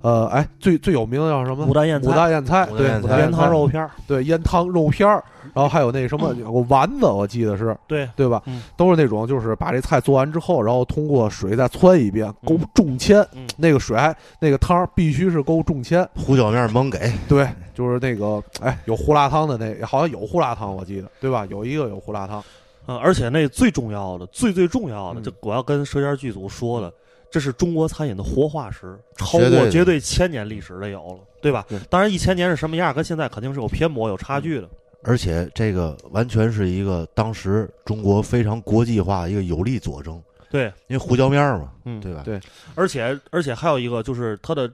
[0.00, 1.66] 呃，哎，最最有名的叫什么？
[1.66, 2.08] 五大腌菜。
[2.08, 3.90] 五大腌菜，对，牡丹腌汤肉片儿。
[4.06, 5.22] 对，腌汤肉片儿，
[5.52, 8.42] 然后还有那什么有个丸子，我记得是对，对吧？
[8.46, 8.62] 嗯。
[8.76, 13.46] 都是那种就是把这菜做完之后，然后通过水再汆一遍，勾嗯重芡，嗯。
[13.56, 21.44] 那个水还那个汤必须是勾重铅，胡椒面猛给，对，就是那个哎有胡辣汤的那好像有胡辣汤，我记得对吧？
[21.50, 22.42] 有一个有胡辣汤，
[22.86, 25.22] 嗯，而且那最重要的、最最重要的，嗯。
[25.24, 26.92] 这我要跟舌尖剧组说的，
[27.30, 31.78] 这是中国餐饮的活化石，超过绝对千年历史的有了，对吧对？
[31.90, 34.68] 当然，一千年是什么样，跟现在肯定是有偏颇、有差距的。
[35.04, 40.20] 而且这个完全是一个当时中国非常国际化一个有力佐证，
[40.50, 42.22] 对，因为胡椒面嘛，嗯，对吧？
[42.24, 42.40] 对
[42.74, 44.68] 而且而且还有一个就是它的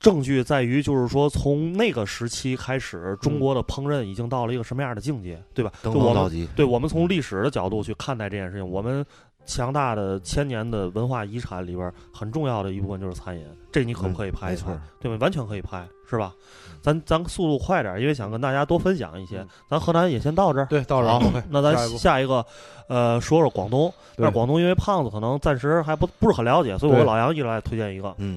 [0.00, 5.70] 证据在于，就是说从那个时期开始，中国的烹饪已经到了一个什么样的境界，对吧？
[5.82, 9.04] 就登峰造极，对我们从历史的角度去看待这件事情，我们
[9.46, 14.72] 强大的千年的文化遗产里边很重要的一部分就是餐饮，这你可不可以拍一拍？
[14.72, 15.18] 嗯对吧？
[15.20, 16.32] 完全可以拍，是吧？
[16.80, 19.46] 咱咱速度快点，因为想跟大家多分享一些。
[19.68, 20.66] 咱河南也先到这儿。
[20.66, 22.44] 对，到这儿那咱下一个，
[22.88, 23.92] 呃，说说广东。
[24.16, 28.14] 但广东因为胖子可能暂时还不不是很了解，所以我对老杨一直来推荐一个。
[28.18, 28.36] 嗯，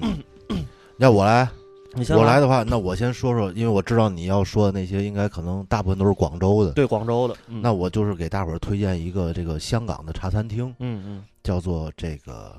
[0.98, 1.48] 要我来，
[1.94, 6.72] 你先我来的话，那我先说说，因为我知道你要说的那些，应该可能大部分都是广州的。
[6.72, 11.24] 对广州的，嗯、那我就是给大伙儿推荐一个这个香港的茶餐厅，嗯嗯。
[11.42, 12.54] 叫做这个，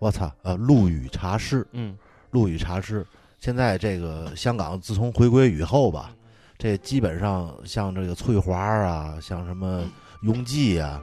[0.00, 1.66] 我操，呃，陆羽茶室。
[1.72, 1.96] 嗯。
[2.32, 3.06] 陆羽茶室，
[3.38, 6.12] 现在这个香港自从回归以后吧，
[6.58, 9.84] 这基本上像这个翠华啊，像什么
[10.22, 11.00] 永记啊，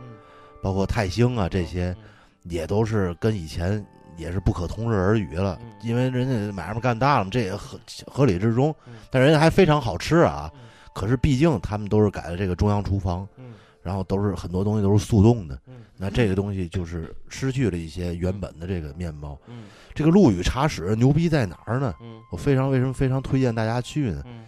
[0.61, 1.95] 包括泰兴啊这些，
[2.43, 3.83] 也都是跟以前
[4.17, 5.71] 也是不可同日而语了嗯。
[5.81, 10.61] 因为人家买卖干大了，这也合合理之中嗯，但人家还非常好吃啊嗯。
[10.93, 19.39] 可是毕竟他们都是改的这个中央厨房，嗯然后都是很多东西都是速冻的，嗯那这个东西就是失去了一些原本的这个面貌。
[19.47, 21.93] 嗯这个陆羽茶室牛逼在哪儿呢？
[22.01, 24.23] 嗯我非常为什么非常推荐大家去呢？
[24.25, 24.45] 嗯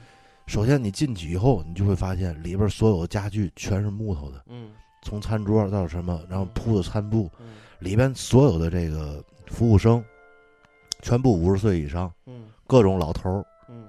[0.48, 4.70] 首先你进去以后，你就会发现里边所有的家具全是木头的，嗯
[5.04, 7.48] 从餐桌到什么，然后铺的餐布，嗯
[7.80, 10.04] 里边所有的这个服务生，
[11.02, 13.46] 全部五十岁以上，嗯各种老头儿。
[13.70, 13.86] 嗯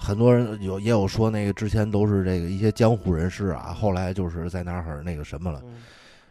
[0.00, 5.60] 很多人有也有说那个之前都是这个一些江湖人士啊，后来就是在那儿那个什么了。
[5.64, 5.82] 嗯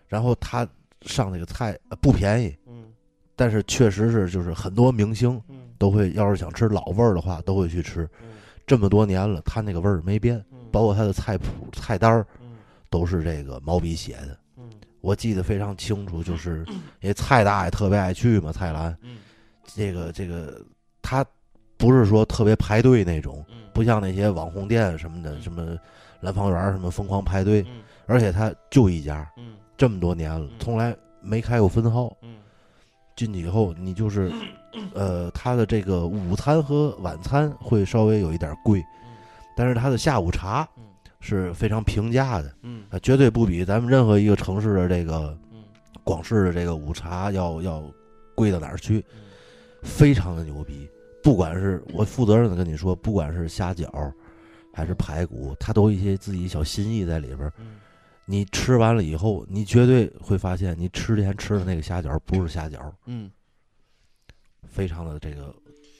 [0.07, 0.65] 然后他
[1.01, 2.85] 上那个菜、呃不便宜，嗯
[3.35, 8.03] 但是确实是就是很多明星嗯都会，要是想吃老味儿的话，都会去吃。
[8.21, 8.29] 嗯
[8.65, 12.57] 这么多年了，他那个味儿没变，包括他的菜谱、菜单儿嗯
[12.89, 14.37] 都是这个毛笔写的。
[15.01, 16.65] 嗯我记得非常清楚，就是
[17.01, 18.95] 因为蔡大爷特别爱去嘛，蔡澜。
[19.01, 19.17] 嗯。
[19.63, 20.61] 这个这个
[21.01, 21.25] 他
[21.77, 23.69] 不是说特别排队那种，嗯。
[23.73, 25.77] 不像那些网红店什么的，什么
[26.19, 27.81] 兰芳园什么疯狂排队，嗯。
[28.07, 29.55] 而且他就一家，嗯。
[29.77, 32.11] 这么多年了，从来没开过分号。
[32.21, 32.37] 嗯。
[33.15, 34.31] 进去以后，你就是，
[34.93, 38.83] 呃，他的这个午餐和晚餐会稍微有一点贵，
[39.55, 40.76] 但是他的下午茶嗯
[41.27, 45.63] 是非常平价的，嗯啊，绝对不比咱们任何一个城市的这个嗯
[46.03, 47.83] 广式的这个午茶要要
[48.33, 49.19] 贵到哪儿去，嗯
[49.83, 50.89] 非常的牛逼。
[51.21, 53.89] 不管是我负责任的跟你说，不管是虾饺
[54.73, 57.51] 还是排骨，它都有一些自己小心意在里边
[58.25, 63.29] 你吃完了以后，你绝对会发现，你吃之前吃的那个虾饺不是虾饺，嗯
[64.69, 65.53] 非常的这个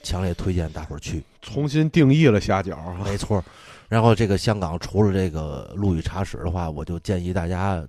[0.03, 1.21] 强烈推荐大伙儿去。
[1.41, 3.43] 重新定义了虾饺啊，没错儿。
[3.88, 7.81] 然后这个香港除了这个陆羽茶室的话，我就建议大家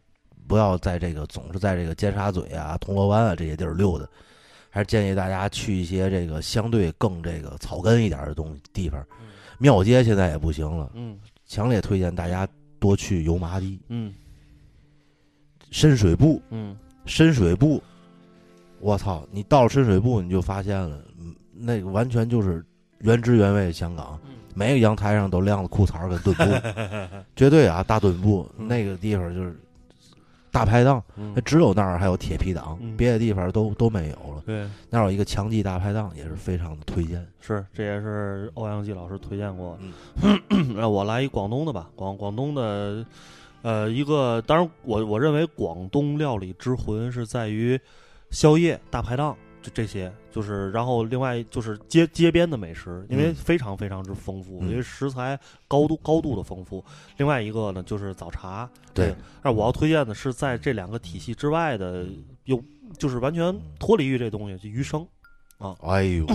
[0.46, 4.07] 不要在这个总是在这个尖沙咀啊、铜锣湾啊这些地儿溜达，
[4.70, 9.05] 还是建议大家去一些这个相对更这个草根一点的东地方。
[9.59, 12.46] 庙街现在也不行了，嗯强烈推荐大家
[12.78, 14.14] 多去油麻地、嗯
[15.70, 16.40] 深水埗。
[16.51, 16.76] 嗯
[17.07, 17.80] 深水埗，
[18.80, 19.26] 我操！
[19.30, 22.62] 你到了深水埗，你就发现了，嗯，那个完全就是
[22.99, 24.20] 原汁原味的香港。
[24.59, 26.69] 每个阳台上都晾着裤衩跟墩布，
[27.37, 29.57] 绝对啊，大墩布嗯那个地方就是
[30.51, 31.01] 大排档，
[31.45, 34.43] 只有那儿还有铁皮档，嗯别的地方都都没有了。
[34.45, 34.67] 对。
[34.91, 37.25] 那儿有一个强记大排档，也是非常的推荐。
[37.41, 39.93] 是，这也是欧阳继老师推荐过嗯
[40.51, 40.75] 的。
[40.75, 43.05] 那我来一广东的吧，广广东的，
[43.63, 47.79] 呃，一个，当然我我认为广东料理之魂是在于
[48.31, 49.37] 宵夜、大排档
[49.69, 56.85] 这这些，就是然后另外就是街街边的美食，因为嗯非常非常之丰富，嗯因为食材高度高度的丰富。
[57.16, 62.07] 另外一个呢就是早茶，对，但我要推荐的是在这两个体系之外的，
[62.45, 62.62] 有
[62.97, 65.07] 就是完全脱离于这东西，就鱼生
[65.59, 65.77] 啊。
[65.83, 66.27] 哎呦，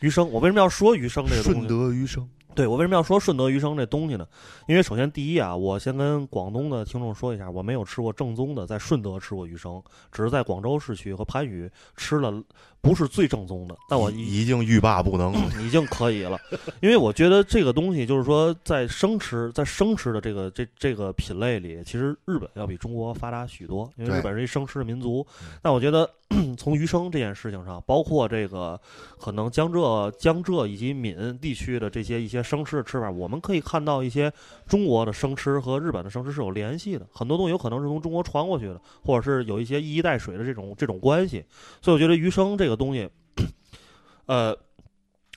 [0.00, 1.58] 鱼生，我为什么要说鱼生这个东西？
[1.60, 4.26] 顺德鱼生，对我为什么要说顺德鱼生这东西呢？
[4.66, 12.42] 因为首先第一啊，我先跟广东的听众说一下，我没有吃过正宗的在顺德吃过鱼生，只是在广州市区和番禺吃了，
[12.86, 15.34] 不是最正宗的，但我已已经欲罢不能。
[15.60, 16.38] 已经可以了，
[16.80, 25.26] 因为我觉得这个东西就是说，在生吃在生吃的这个这这个品类里，其实日本要比中国发达许多，因为日本是一生吃的民族。
[25.60, 26.08] 但我觉得
[26.56, 28.80] 从鱼生这件事情上，包括这个
[29.18, 34.32] 可能江浙江浙以及闽地区的这些一些生吃的吃法，我们可以看到一些
[34.66, 41.44] 中国的生吃和日本的生吃是有联系的，很多东西有可能是从中国传过去的，或者是有一些一衣带水的这种这种关系。
[41.80, 43.08] 所以我觉得鱼生这个东西，
[44.26, 44.56] 呃。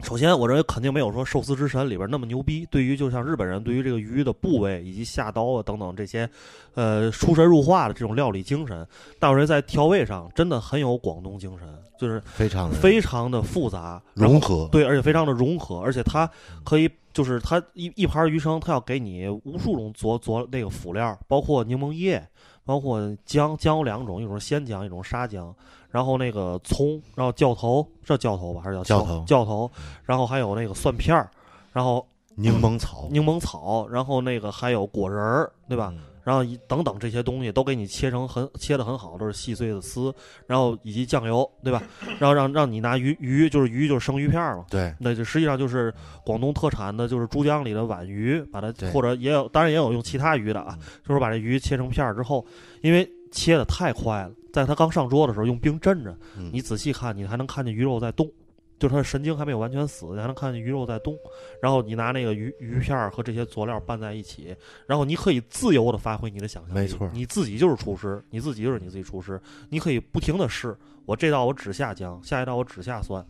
[0.02, 2.66] 首先，我认为肯定没有说《寿司之神》里边那么牛逼。
[2.72, 6.30] 对于就像日本人对于这个鱼的部位以及下刀啊等等这些，
[6.74, 8.88] 呃，出神入化的这种料理精神，
[9.20, 11.68] 但我认为在调味上真的很有广东精神，
[12.00, 14.70] 就是非常的非常的复杂融合。
[14.72, 16.26] 对，而且非常的融合，而且它
[16.64, 22.26] 可以就是它一一盘鱼生，它要给你无数种佐佐那个辅料，包括柠檬叶，
[22.64, 25.54] 包括姜，姜有两种，一种是鲜姜，一种是沙姜。
[25.90, 29.24] 然后那个葱，然后椒头，这椒头吧，还是叫椒头。
[29.28, 29.72] 椒头，
[30.06, 31.30] 然后还有那个蒜片儿，
[31.74, 35.92] 然后柠檬草，柠檬草，然后那个还有果仁儿，对吧？
[35.96, 36.04] 嗯。
[36.22, 40.14] 然后一等等这些东西都给你切成很切的很好，都是细碎的丝，
[40.46, 41.82] 然后以及酱油，对吧？
[42.20, 45.92] 然后让让你拿鱼鱼就是鱼就是生鱼片儿嘛，对，那就实际上就是
[46.24, 50.86] 广东特产的，就是珠江里的皖鱼，把它或者也有，当然也有用其他鱼的啊，嗯。
[51.08, 52.46] 就是把这鱼切成片儿之后，
[52.84, 58.30] 因为切的太快了，在他刚上桌的时候用冰镇着，嗯你仔细看，你还能看见鱼肉在动，
[58.78, 61.16] 就是他的神经还没有完全死，你还能看见鱼肉在动。
[61.62, 64.56] 然后你拿那个鱼鱼片儿和这些佐料拌在一起，
[64.88, 66.80] 然后你可以自由的发挥你的想象力。
[66.80, 69.40] 没错你自己就是厨师，你自己就是你自己厨师，
[69.70, 70.76] 你可以不停的试。
[71.06, 73.26] 我这道我只下姜，下一道我只下蒜，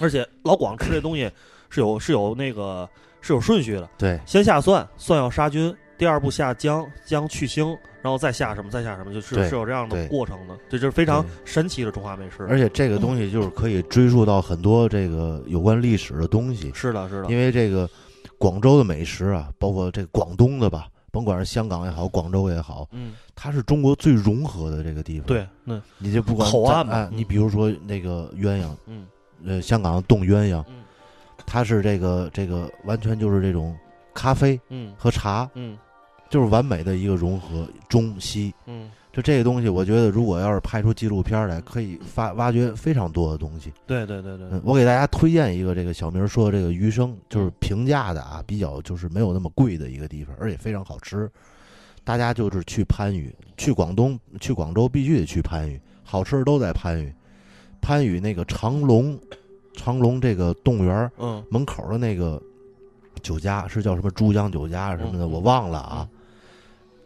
[0.00, 1.30] 而且老广吃这东西
[1.70, 2.88] 是有是有那个
[3.20, 12.46] 是有顺序的，对，先下蒜，蒜要杀菌，第二步下姜，姜去腥，然后再下什么，再下什么，就是是有这样的过程的，这就是非常神奇的中华美食。
[12.48, 17.88] 而且这个东西就是可以追溯到很多这个有关历史的东西，是的，是的，因为这个
[18.38, 26.92] 广州的美食啊，包括这个广东的吧，甭管是香港也好，广州也好，嗯，它是中国最融合的这个地方。，对，那你就不管口岸嘛。
[26.94, 29.06] 哎，嗯你比如说那个鸳鸯，嗯。
[29.44, 30.82] 呃，香港的冻鸳鸯，嗯。
[31.44, 33.76] 它是这个这个完全就是这种
[34.14, 34.94] 咖啡嗯。
[34.96, 35.76] 和茶，嗯
[36.28, 38.52] 就是完美的一个融合，中西。
[38.66, 43.72] 嗯，就这个东西，我觉得如果要是拍出纪录片来，可以发挖掘非常多的东西。
[43.86, 51.30] 对对对对，嗯，我给大家推荐一个这个小明说的这个鱼生，就是平价的啊，比较就是没有那么贵的一个地方，而且非常好吃。
[52.04, 57.12] 大家就是去番禺，去广东、去广州必须得去番禺，好吃的都在番禺。
[57.82, 59.18] 番禺那个长隆，
[59.74, 62.40] 长隆这个动物园儿嗯门口的那个
[63.22, 66.08] 酒家是叫什么珠江酒家什么的，嗯我忘了啊。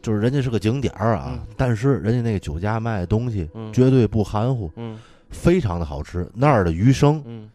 [0.03, 1.55] 就是人家是个景点儿啊，嗯。
[1.57, 3.73] 但是人家那个酒家卖的东西嗯。
[3.73, 4.99] 绝对不含糊，嗯。
[5.31, 6.29] 非常的好吃。
[6.35, 7.49] 那儿的鱼生，嗯。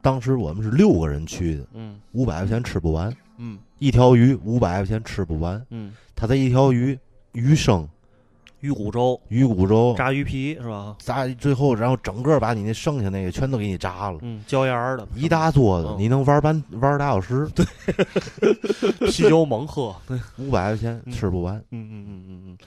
[0.00, 1.96] 当时我们是六个人去的，嗯。
[2.12, 5.60] 五百块钱吃不完，嗯，一条鱼五百块钱吃不完。
[5.70, 6.98] 嗯，他这一条鱼
[7.32, 7.86] 鱼生
[8.60, 9.20] 鱼骨粥。
[9.28, 10.96] 鱼骨粥，炸鱼皮是吧？
[10.98, 17.64] 炸最后然后整个把你那剩下那个全都给你炸了，嗯，椒盐儿的，一大桌子嗯，你能玩半玩俩小时，对，
[19.10, 21.12] 啤酒猛喝，对，五百块钱嗯。
[21.12, 21.56] 吃不完。
[21.70, 22.58] 嗯嗯嗯嗯嗯。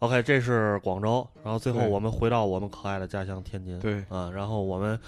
[0.00, 3.78] OK，这是广州，然后最后我们回到我们可爱的家乡天津。
[3.78, 4.98] 对，啊，然后我们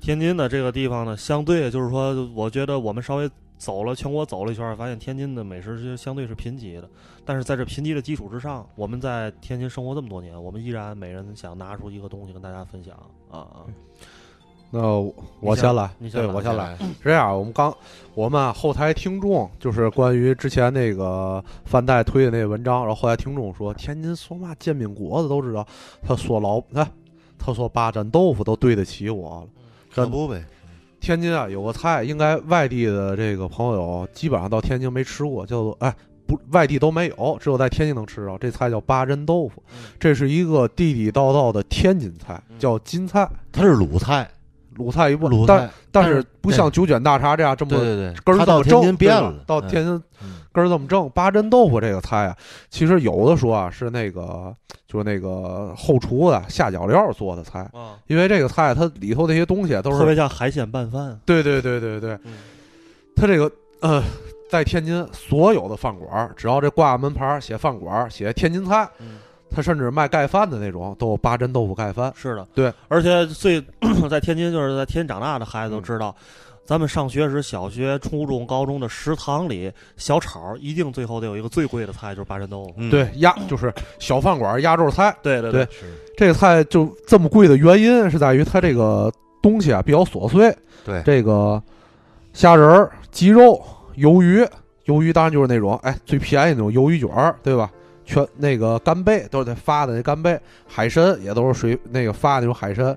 [0.00, 6.88] 天津的这个地方呢，相对就是说，我觉得我们稍微走了全国走了一圈，发现天津的美食是相对是贫瘠的。
[7.24, 12.94] 但是在这贫瘠的基础之上，我们在天津生活这么多年，我们依然每人想拿出一个东西跟大家分享
[13.30, 13.64] 啊啊！
[14.70, 14.80] 那
[15.40, 16.72] 我先先来，你先来对我先来。
[16.72, 17.74] 来，是这样，我们刚
[18.14, 25.64] 我们后台听众就是关于之前那个范代推的那个文章，然后后台听众说天津说嘛煎饼果子都知道，
[26.02, 26.86] 他说老他
[27.38, 29.48] 他说八珍豆腐都对得起我了。
[29.92, 30.44] 可不呗，
[31.04, 35.94] 天津啊有个菜，应该外地的这个朋友基本上到天津没吃过，叫做哎
[36.26, 38.38] 不外地都没有，只有在天津能吃到。
[38.38, 39.62] 这菜叫八珍豆腐。
[39.68, 42.58] 嗯，这是一个地地道道的天津菜，嗯。
[42.58, 43.28] 叫津菜。
[43.52, 44.26] 它是鲁菜，
[44.76, 49.44] 鲁菜一部分，鲁但菜，但是不像九卷大肠这样这么对对对，根儿到天津变了，嗯。
[49.46, 51.10] 到天津嗯根儿这么正。
[51.10, 52.36] 八珍豆腐这个菜啊，
[52.70, 54.54] 其实有的说啊是那个
[54.86, 61.20] 就是那个后厨的下脚料做的菜，啊，因为这个菜它里头那些东西都是特别像海鲜拌饭。
[61.26, 62.34] 对对对对对，嗯
[63.16, 63.50] 它这个
[63.80, 64.02] 呃，
[64.48, 69.18] 在天津所有的饭馆儿，只要这挂门牌儿写饭馆儿写天津菜，嗯，
[69.50, 72.12] 它甚至卖盖饭的那种都有八珍豆腐盖饭。
[72.16, 73.60] 是的，对，而且最
[74.08, 76.14] 在天津就是在天津长大的孩子都嗯知道。
[76.64, 82.74] 咱们上学时，小学、初中、高中的食堂里，小炒一定最后得有一个最贵的菜，就是八珍豆腐。
[82.78, 85.14] 嗯对，压就是小饭馆儿压轴菜。
[85.22, 89.12] 对对对是，这个菜就这么贵的原因是在于它这个
[89.42, 90.56] 东西啊比较琐碎。
[90.84, 91.62] 对这个
[92.32, 93.62] 虾仁儿、鸡肉、
[93.96, 94.42] 鱿鱼，
[94.86, 97.70] 鱿鱼当然就是那种哎最便宜那种鱿鱼卷儿，对吧？
[98.06, 102.94] 全那个干贝都是得发的那干贝，海参也都是水那个发的那种海参，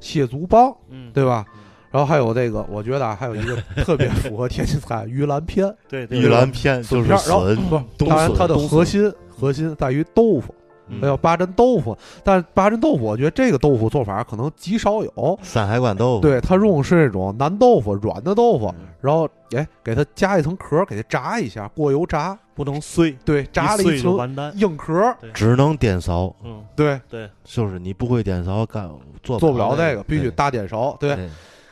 [0.00, 1.59] 蟹足棒，嗯，对吧嗯？
[1.90, 10.54] 然后还有这个，我觉得啊，还有一个特别符合天津菜，玉兰片、 对对，玉兰片就是片儿，然后笋，不，当然它的核心核心在于豆腐，
[10.88, 11.96] 嗯还有八珍豆腐。
[12.22, 15.38] 但是八珍豆腐，我觉得这个豆腐做法可能极少有。
[15.42, 24.14] 山海关豆腐，对，它用的是那种南豆腐，软的豆腐，嗯然后哎给它加一层壳，给它炸一下，过油炸，不能碎，对，炸了一层。
[24.56, 24.92] 硬壳，
[25.32, 28.88] 只能颠勺，嗯，对，对，就是你不会颠勺干
[29.22, 31.30] 做做不了这个，必须大颠勺，对，对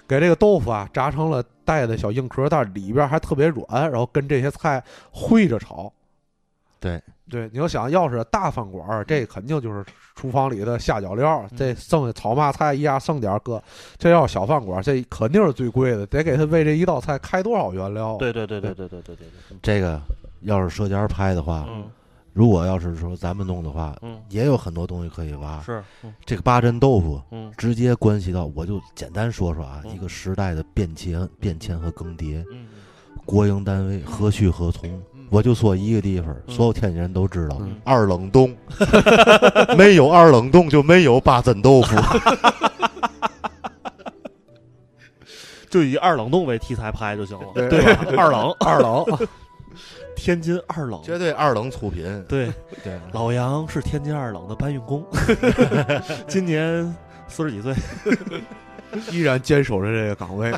[0.09, 4.83] 给这个豆腐啊炸成了带的小硬壳，但是里边还特别软，然后跟这些菜
[5.13, 5.93] 烩着炒，
[6.81, 7.01] 对
[7.31, 9.85] 对，你要想要是大饭馆儿，这肯定就是
[10.15, 13.63] 厨房里的下脚料，这剩下炒嘛菜一样剩点儿搁。
[13.99, 18.17] 这要是小饭馆儿，这肯定是最贵的，得给他为这一道菜开多少原料？
[18.17, 20.01] 对对对对对对对对对，这个
[20.41, 21.85] 要是舌尖拍的话，嗯
[22.39, 24.17] 如果要是说咱们弄的话，嗯。
[24.29, 25.61] 也有很多东西可以挖。
[25.61, 26.15] 是，嗯。
[26.25, 27.53] 这个八珍豆腐嗯。
[27.59, 29.93] 直接关系到，我就简单说说啊，嗯。
[29.93, 32.45] 一个时代的变迁、变迁和更迭。
[32.53, 32.67] 嗯
[33.25, 35.03] 国营单位何去何从？
[35.31, 36.55] 我就说一个地方，嗯。
[36.55, 37.75] 所有天津人都知道，嗯。
[37.85, 38.57] 二冷冻，
[39.77, 41.97] 没有二冷冻就没有八珍豆腐。
[45.69, 47.69] 就以二冷冻为题材拍就行了，对。
[47.69, 48.07] 对吧？
[48.17, 49.05] 二冷，二冷，
[50.19, 52.05] 天津二冷，绝对二冷出品。
[52.29, 52.53] 对，
[52.83, 55.05] 对，老杨是天津二冷的搬运工，
[56.27, 56.95] 今年
[57.29, 57.73] 四十几岁，
[59.13, 60.53] 依然坚守着这个岗位。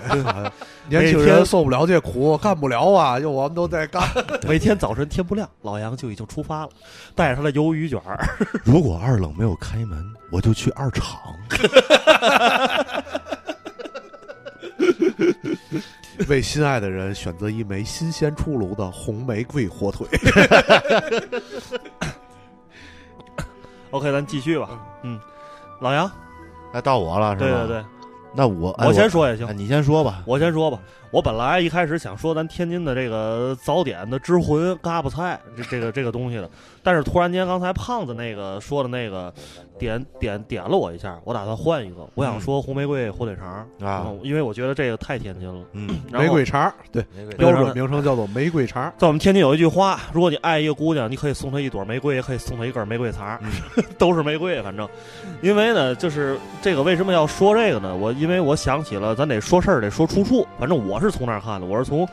[0.88, 4.02] 年轻人受不了这苦，干不了啊，又我们都在干。
[4.48, 6.70] 每天早晨天不亮，老杨就已经出发了，
[7.14, 8.18] 带着他的鱿鱼卷儿。
[8.64, 10.02] 如果二冷没有开门，
[10.32, 11.18] 我就去二厂。
[16.28, 20.06] 为心爱的人选择一枚新鲜出炉的红玫瑰火腿。
[23.90, 24.68] OK，咱继续吧。
[25.02, 25.18] 嗯，
[25.80, 26.10] 老杨，
[26.72, 27.46] 那到我了是吧？
[27.46, 27.84] 对对对，
[28.34, 29.52] 那我哎我先说也行哎。
[29.52, 30.22] 你先说吧。
[30.26, 30.78] 我先说吧，
[31.10, 36.48] 我本来一开始想说咱天津的这个早点的之魂嘎巴菜这这个这个东西的，
[36.84, 39.32] 但是突然间刚才胖子那个说的那个
[39.76, 43.48] 点点点了我一下，我打算换一个，我想说红玫瑰火腿肠
[43.80, 45.64] 啊嗯因为我觉得这个太天津了。
[45.72, 48.92] 嗯，玫瑰肠，对，玫瑰标准名称叫做玫瑰肠。
[48.96, 53.36] 在我们天津有一句话，如果你爱一个姑娘，你可以送她一朵玫瑰，也可以送她一根玫瑰碴，
[53.98, 54.88] 都是玫瑰，反正。
[55.42, 57.96] 因为呢，就是这个为什么要说这个呢？
[57.96, 60.46] 我因为我想起了，咱得说事儿，得说出处。
[60.58, 62.06] 反正我是从哪儿看的，我是从，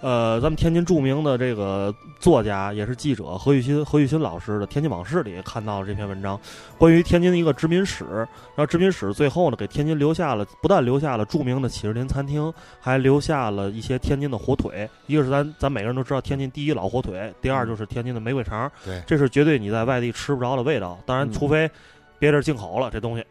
[0.00, 6.38] 呃，咱们天津著名的这个作家也是记者何玉新何玉新老师的《天津往事》里看到了这篇文章，
[6.78, 8.04] 关于天津的一个殖民史。
[8.04, 14.88] 然后殖民史最后呢，给天津留下了不但留下了著名的启士林餐厅，还留下了一些天津的火腿。
[15.06, 20.98] 一个是咱咱每个人都知道天津第一老火腿，第二就是天津的玫瑰肠，对这是绝对你在外地吃不着的味道。
[21.04, 21.68] 当然，嗯除非
[22.20, 23.24] 别地进口了这东西。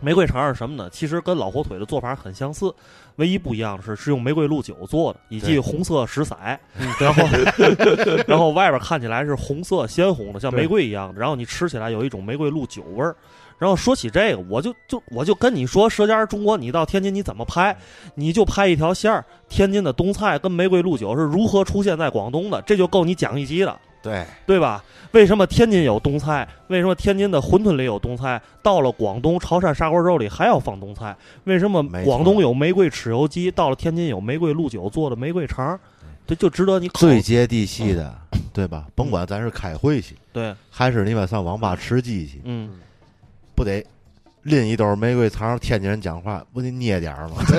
[0.00, 0.88] 玫瑰肠是什么呢？
[0.90, 2.72] 其实跟老火腿的做法很相似，
[3.18, 6.36] 唯一不一样的是是用玫瑰露酒做的，以及红色石色，
[6.98, 7.22] 然后
[8.26, 13.14] 然后外边看起来是红色鲜红的，像玫瑰一样的，然后你吃起来有一种玫瑰露酒味儿。
[13.58, 17.76] 然后说起这个，我就就我就跟你说，《舌尖儿中国》，你到天津你怎么拍？
[18.14, 23.76] 你就拍一条线儿，天津的冬菜跟玫瑰露酒是如何出现在广东的，这就够你讲一集的。
[24.02, 24.84] 对，对吧？
[25.12, 26.46] 为什么天津有冬菜？
[26.68, 28.40] 为什么天津的馄饨里有冬菜？
[28.62, 31.16] 到了广东潮汕砂锅肉里还要放冬菜？
[31.44, 33.50] 为什么广东有玫瑰豉油鸡？
[33.50, 35.78] 到了天津有玫瑰露酒做的玫瑰肠？
[36.26, 38.14] 这就值得你考最接地气的，
[38.52, 38.84] 对吧？
[38.94, 42.68] 甭管咱是开会去，对，还是你们上网吧吃鸡去，嗯，
[43.54, 43.82] 不得
[44.42, 45.58] 拎一兜玫瑰肠？
[45.58, 47.36] 天津人讲话不得捏点儿吗？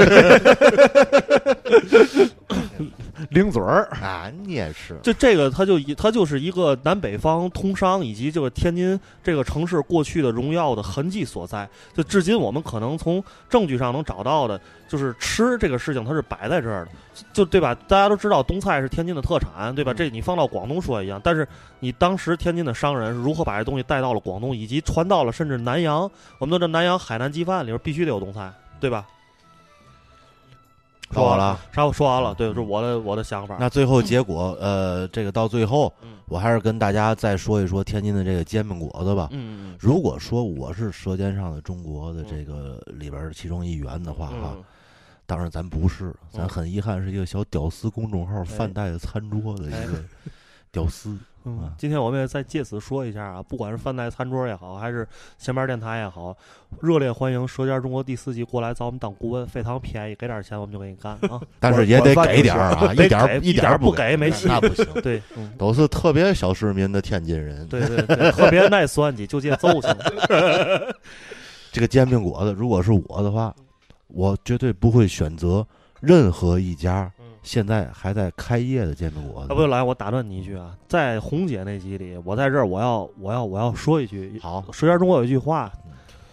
[3.30, 4.98] 零嘴儿，啊，你也是。
[5.04, 11.68] 就这个，它就一它就是一个南北方通商以及这个天津这个城市过去的荣耀的痕迹所在。
[11.94, 16.92] 就至今我们可能从证据上能找到的，就是吃这个事情它是摆在这儿的，
[17.34, 17.76] 就对吧？
[17.88, 19.94] 大家都知道东菜是天津的特产，对吧？
[19.94, 21.48] 这你放到广东说也一样，但是
[21.80, 26.10] 你当时天津的商人如何把这东西带到了广东，以及传到了甚至南洋？
[26.38, 29.06] 我们都知道南洋海南鸡饭里边必须得有东菜，对吧？
[31.12, 33.58] 说完了，啥我说完了，对，这是我的我的想法。
[33.60, 39.28] 那最后结果，呃，这个到最后，嗯我还是跟大家再说一说天津的这个煎饼果子吧。
[39.32, 44.64] 嗯嗯如果说我是《舌尖上的中国》的这个里边儿其中一员的话，哈，嗯，
[45.26, 49.94] 当然咱不是，咱嗯很遗憾是一个小屌丝公众号哎饭袋的餐桌的一哎个
[50.72, 51.18] 屌丝。
[51.80, 55.08] 今天我们也再借此说一下啊，不管是饭带餐桌也好，还是
[55.40, 56.36] 前边电台也好，
[56.80, 61.42] 热烈欢迎《舌尖中国》第四季过来找我们当顾问，非常便宜，给点钱我们就给你干啊。
[61.60, 64.86] 但是也得给点儿啊，得一点一点一点不给给没戏那不行。
[65.02, 67.66] 对，嗯，都是特别小市民的天津人。
[67.68, 69.98] 对对对，特别耐算计，就借揍行。
[71.72, 73.56] 这个煎饼果子，如果是我的话，
[74.10, 75.66] 我绝对不会选择
[76.00, 79.54] 任何一家嗯现在还在开业的煎饼果啊，子。
[79.54, 85.72] 不来，我打断你一句啊，在红姐那集里，我在这儿我要我要我要说一句，好，《舌尖中国》有一句话，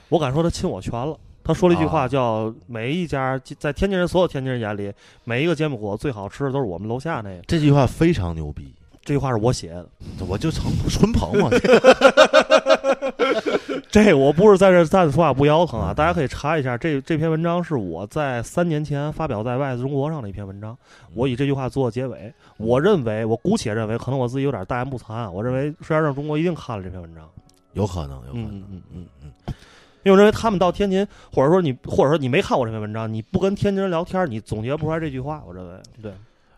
[0.08, 1.16] 我敢说他侵我权了。
[1.44, 4.92] 他说了一句话，啊叫“每一家在天津人所有天津人眼里，
[5.22, 7.40] 每一个煎饼果子最好吃的都是我们楼下那个。
[7.46, 8.74] 这句话非常牛逼，”
[9.04, 9.86] 这句话是我写的。
[10.26, 11.48] 我就成纯捧嘛。
[14.04, 20.76] 这我不是在这站着说话不腰疼啊，大家可以查一下，这这篇文章是我在三年前发表在《外资中国》上的一篇文章，
[21.14, 22.30] 我以这句话做结尾。
[22.58, 27.26] 我认为，我姑且认为，可能我自己有点大言不惭啊，我认为《石家庄中国》一定看了这篇文章，
[27.72, 29.54] 有可能，有可嗯能，嗯嗯嗯嗯，
[30.02, 35.42] 因为我认为他们到天津，或者说你，或者说你没看过这篇文章，你不跟天津人聊天，你总结不出来这句话。
[35.46, 36.12] 我认为，对，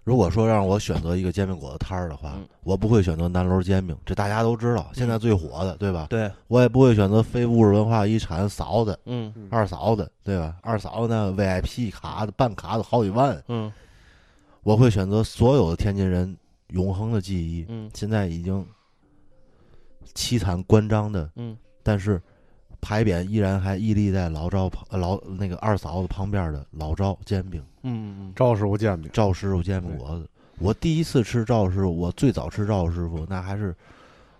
[0.08, 6.06] 如果说让我选择一个煎饼果子摊儿的话，嗯我不会选择南楼煎饼，这大家都知道，现在最火的，对吧？
[6.08, 10.56] 对，我也不会选择非物质文化遗产嫂子、嗯二嫂子，对吧？
[10.62, 13.70] 二嫂子那，VIP 卡的办卡的好几万，嗯
[14.62, 16.34] 我会选择所有的天津人
[16.68, 17.66] 永恒的记忆。
[17.68, 18.66] 嗯现在已经
[20.14, 22.18] 凄惨关张的，嗯但是
[22.80, 27.62] 牌匾依然还屹立在老赵旁呃老那个二嫂子旁边的老赵煎饼。
[27.88, 30.28] 嗯嗯赵师傅煎饼，赵师傅煎饼果子。
[30.58, 33.74] 我第一次吃赵师傅，我最早吃赵师傅，那还是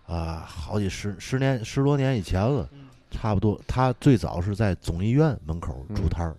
[0.07, 2.69] 啊、好几十十年十多年以前了，
[3.11, 3.61] 差不多。
[3.67, 6.35] 他最早是在总医院门口煮摊儿，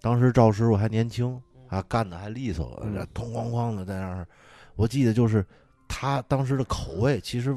[0.00, 1.38] 当时赵师傅还年轻，
[1.68, 4.26] 啊，干的还利索，嗯这哐哐哐的在那儿。
[4.76, 5.44] 我记得就是
[5.88, 7.56] 他当时的口味，其实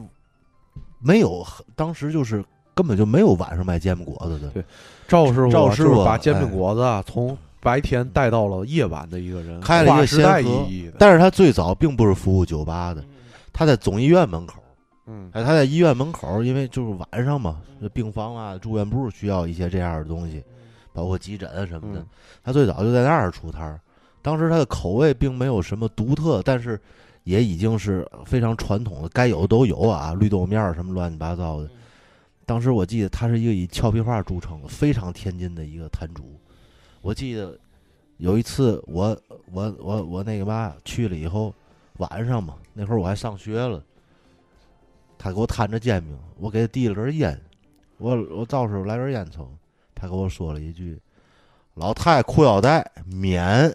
[0.99, 2.43] 没有，当时就是
[2.73, 4.49] 根本就没有晚上卖煎饼果子的。
[4.49, 4.65] 对
[5.07, 10.95] 赵师傅啊赵师傅把煎饼哎果子啊从白天带到了夜晚的一个人，开了一个划时代先河意义的。
[10.99, 13.01] 但是他最早并不是服务酒吧的，
[13.53, 14.61] 他在总医院门口。
[15.05, 17.61] 嗯，哎，他在医院门口，因为就是晚上嘛，
[17.93, 20.43] 病房啊、住院部需要一些这样的东西，
[20.93, 21.99] 包括急诊啊什么的。
[21.99, 22.05] 嗯
[22.43, 23.79] 他最早就在那儿出摊儿，
[24.23, 26.79] 当时他的口味并没有什么独特，但是
[27.23, 31.69] 也已经是非常传统的，该有的都有啊，绿豆面儿什么乱七八糟的。
[32.43, 36.23] 当时我记得他是一个以俏皮话著称的，非常天津的一个摊主。
[37.02, 37.57] 我记得
[38.18, 39.19] 有一次我
[39.52, 41.53] 我我我那个嘛去了以后，
[41.98, 43.84] 晚上嘛，那会儿我还上学了。
[45.18, 47.40] 他给我摊着煎饼，我给他递了根烟，
[47.98, 49.52] 我我赵师傅来根烟抽，
[49.94, 50.99] 他给我说了一句
[51.76, 53.72] ：“老太裤腰带免。”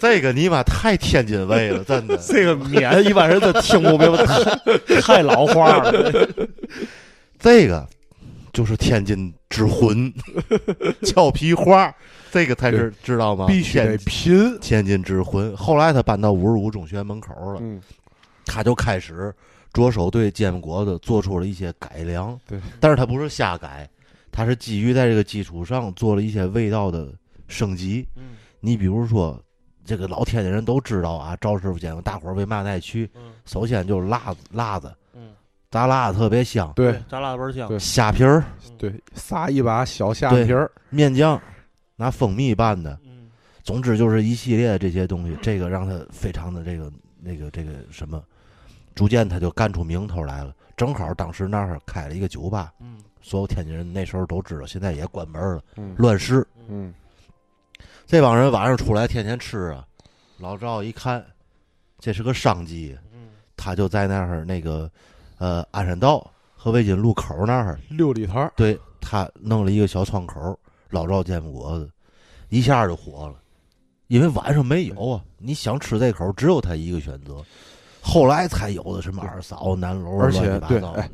[0.00, 2.16] 这个尼玛太天津味了，真的。
[2.26, 5.92] 这个免一般人都听不明白，太太老话了。
[7.38, 7.88] 这个
[8.52, 10.12] 就是天津之魂，
[11.04, 11.94] 俏皮话，
[12.30, 13.46] 这个才是知道吗？
[13.46, 14.58] 必须得天拼。
[14.60, 15.56] 天津之魂。
[15.56, 17.80] 后来他搬到五十五中学门口了，嗯，
[18.44, 19.34] 他就开始
[19.72, 22.38] 着手对煎饼果子做出了一些改良。
[22.46, 23.88] 对，但是他不是瞎改，
[24.30, 27.12] 他是基于在这个基础上做了一些味道的
[27.48, 28.06] 升级。
[28.16, 28.22] 嗯
[28.64, 29.42] 你比如说，
[29.84, 33.10] 这个老天津人都知道啊，赵师傅煎饼，大伙儿为嘛爱去？
[33.16, 34.94] 嗯首先就是辣子，辣子嗯，
[35.72, 37.66] 炸辣子特别香，对炸辣倍儿香。
[37.66, 38.44] 对虾皮儿、
[38.78, 41.40] 对，撒一把小虾皮儿，面酱，
[41.96, 43.30] 拿蜂蜜拌的，嗯
[43.64, 48.22] 总之就是一系列这些东西，这个让他非常的这个那个这个什么，
[48.94, 50.54] 逐渐他就干出名头来了。
[50.76, 55.62] 正好当时那儿开了一个酒吧，嗯所有天津人那时候都知道，现在也关门了。
[55.76, 56.92] 嗯乱世，嗯，
[58.04, 59.86] 这帮人晚上出来天天吃啊。
[60.38, 61.24] 老赵一看，
[61.98, 64.90] 这是个商机，嗯他就在那儿那个
[65.42, 66.24] 呃鞍山道
[66.54, 70.56] 和魏津路口那儿，六里台，对他弄了一个小窗口，
[70.88, 71.90] 老赵煎饼果子，
[72.48, 73.34] 一下就火了。
[74.06, 77.42] 因为晚上没有啊，你想吃这口只有他一个选择。
[78.00, 81.10] 后来才有的什么二嫂、南楼，而且对哎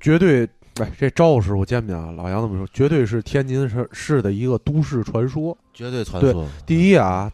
[0.00, 0.48] 绝对。
[0.80, 5.56] 哎，这赵师傅煎饼啊，老杨这么说，绝对是天津市市的一个都市传说。
[5.72, 6.44] 绝对传对说。
[6.66, 7.30] 第一啊，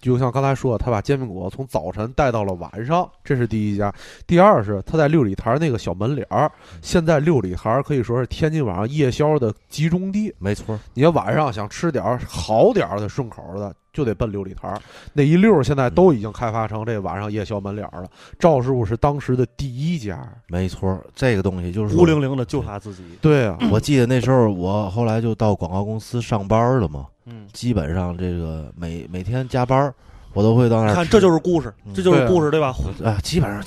[0.00, 3.92] 就像刚才说的，他把煎饼果子从早晨带到了晚上，这是第一家。
[4.26, 6.50] 第二是他在六里台那个小门脸儿，
[6.82, 10.32] 现在六里台可以说是天津晚上夜宵的集中地。
[10.38, 14.80] 没错，你要晚上想吃点儿好点儿的顺口的，就得奔六里台儿。
[15.12, 18.08] 那一溜儿现在都已经开发成这晚上夜宵门脸儿了。
[18.38, 20.16] 赵师傅是当时的第一家。
[20.46, 23.02] 没错，这个东西就是孤零零的就他自己。
[23.20, 29.92] 对啊，我记得那时候我后来就到广告公司上班了嘛，嗯，基本上这个每每天加班，
[30.32, 30.94] 我都会到那儿。
[30.94, 32.72] 看这就是故事，嗯这就是故事，对吧？
[33.04, 33.60] 啊，基本上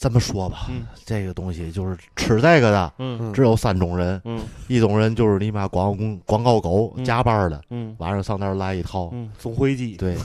[0.00, 2.92] 这么说吧，嗯这个东西就是吃这个的，
[3.34, 9.10] 只有三种人，嗯一种人就是你妈广告公广告狗嗯加班的，嗯晚上上那儿来一套。
[9.12, 9.96] 嗯，总回击。
[9.98, 10.16] 对，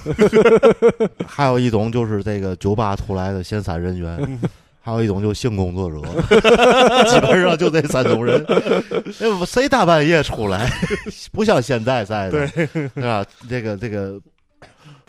[1.28, 4.40] 还有一种就是这个酒吧出来的闲散人员，嗯
[4.82, 6.00] 还有一种就是性工作者，
[7.10, 8.46] 基本上就这三种人。
[9.20, 10.70] 哎谁大半夜出来？
[11.34, 12.48] 不像现在在的，
[12.94, 13.26] 对吧？
[13.50, 14.20] 这个这个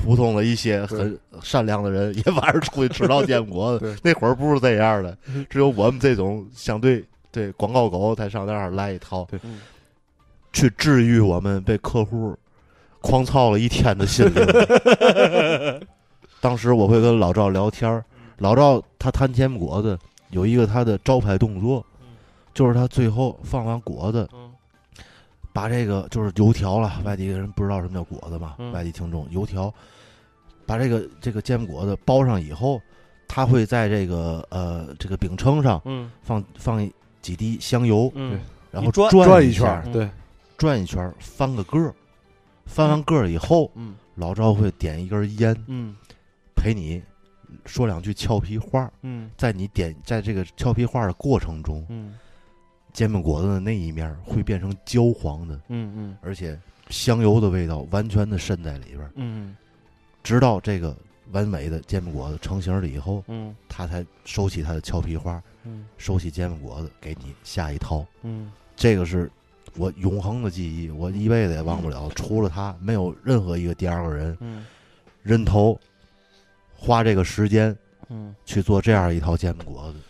[0.06, 3.96] 普通的一些很善良的人，也晚上出去吃到煎饼果子。
[4.02, 5.18] 那会儿不是这样的，
[5.50, 9.26] 只有我们这种相对对广告狗才上那儿来一套
[10.52, 12.34] 去治愈我们被客户
[13.02, 14.46] 狂操了一天的心灵。
[16.40, 18.04] 当时我会跟老赵聊天儿，
[18.38, 19.98] 老赵他摊煎饼果子
[20.30, 21.84] 有一个他的招牌动作，
[22.54, 24.52] 就是他最后放完果子，嗯。
[25.52, 28.70] 把这个就是油条了，外地人不知道什么叫果子嘛，嗯。
[28.72, 29.72] 外地听众油条，
[30.66, 32.80] 把这个这个煎饼果子包上以后，
[33.28, 36.90] 他会在这个呃这个饼铛上嗯放放
[37.22, 38.38] 几滴香油，嗯，
[38.70, 40.10] 然后一转一转一圈，嗯对，
[40.56, 41.94] 转一圈，翻个个儿，
[42.66, 45.94] 翻完个儿以后，嗯老赵会点一根烟，嗯
[46.54, 47.02] 陪你
[47.64, 48.90] 说两句俏皮话。
[49.02, 52.14] 嗯在你点在这个俏皮话的过程中，嗯
[52.92, 59.10] 煎饼果子的那一面会变成焦黄的，嗯嗯而且香油的味道完全的渗在里边
[60.26, 60.92] 直到这个
[61.30, 68.04] 完美的煎饼果子成型了以后，嗯他才收起他的俏皮话，嗯收起煎饼果子，给你下一套。
[68.22, 69.30] 嗯这个是
[69.76, 72.10] 我永恒的记忆，我一辈子也忘不了。
[72.16, 74.66] 除了他，没有任何一个第二个人嗯
[75.22, 75.78] 人头
[76.74, 77.76] 花这个时间
[78.08, 78.34] 嗯。
[78.44, 80.00] 去做这样一套煎饼果子。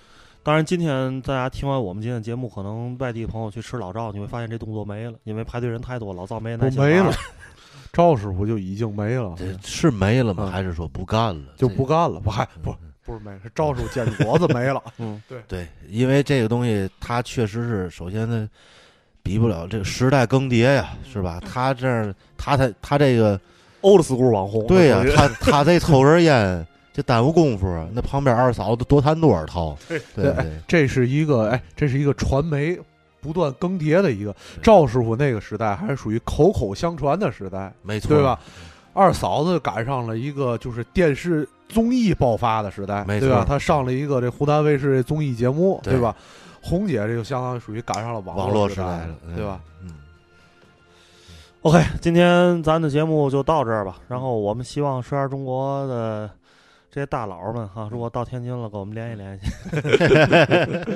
[0.42, 7.12] 当然，今天大家听完我们今天的节目，可能外地朋友去吃老赵，你会发现这动作没了，因为排队人太多，老赵没耐心没了。
[7.96, 10.44] 赵师傅就已经没了，这是没了吗？
[10.44, 11.54] 嗯还是说不干了？
[11.56, 18.46] 就不干了，不还不嗯不是没了，是赵师傅煎饼果子没了， 嗯对对，因为这个东西，它确实是首先呢，
[19.22, 21.40] 比不了这个时代更迭呀，是吧？
[21.40, 23.40] 他这他，他才他这个
[23.80, 24.66] ，，old school 网红。
[24.66, 27.88] 对呀、他他这抽根烟，这耽误功夫啊。
[27.92, 32.78] 那旁边二嫂子多谈多少套， 对对对这是一个哎，这是一个传媒
[33.26, 34.34] 不断更迭的一个。
[34.62, 38.38] 赵师傅那个时代还是属于口口相传的时代，没错，对吧？
[38.94, 43.38] 二嫂子赶上了一个就是电视综艺爆发的时代，没对吧？
[43.40, 46.14] 错她上了一个这湖南卫视综艺节目，对对吧？
[46.62, 49.60] 红姐这就相当于属于赶上了网络时时代了，对吧？？
[49.82, 49.92] 嗯
[51.62, 53.98] ，OK，今天咱的节目就到这儿吧。
[54.08, 56.30] 然后我们希望十二中国的
[56.96, 59.44] 这些大佬们哈，如果到天津了，跟我们联系联系。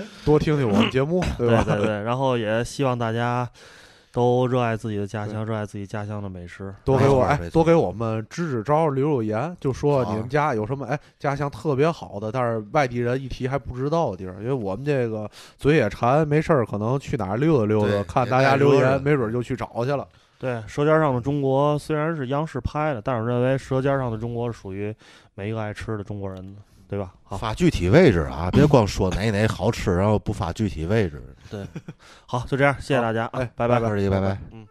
[0.25, 1.63] 多听听我们节目， 对吧？
[1.63, 3.47] 对对对，然后也希望大家
[4.11, 6.75] 都热爱自己的家乡，热爱自己家乡的美食。
[6.87, 14.37] 多给我哎多给我们支支招，留留言，就说你们家有什么哎家乡特别好的，但是外地人一提还不知道的地儿。
[14.41, 20.09] 因为我们这个嘴也馋，没事儿可能去哪儿溜达溜达，看大家留言，没准儿就去找去了。
[20.39, 24.91] 对，《舌尖上的中国》虽然是央视拍的，但是我认为《舌尖上的中国》是属于
[25.41, 27.15] 每一个爱吃的中国人呢对吧？
[27.39, 31.23] 发具体位置啊别光说哪哪好吃然后不发具体位置。
[31.49, 31.67] 对
[32.27, 34.39] 好就这样谢谢大家哎拜拜老师拜拜。
[34.53, 34.67] 嗯。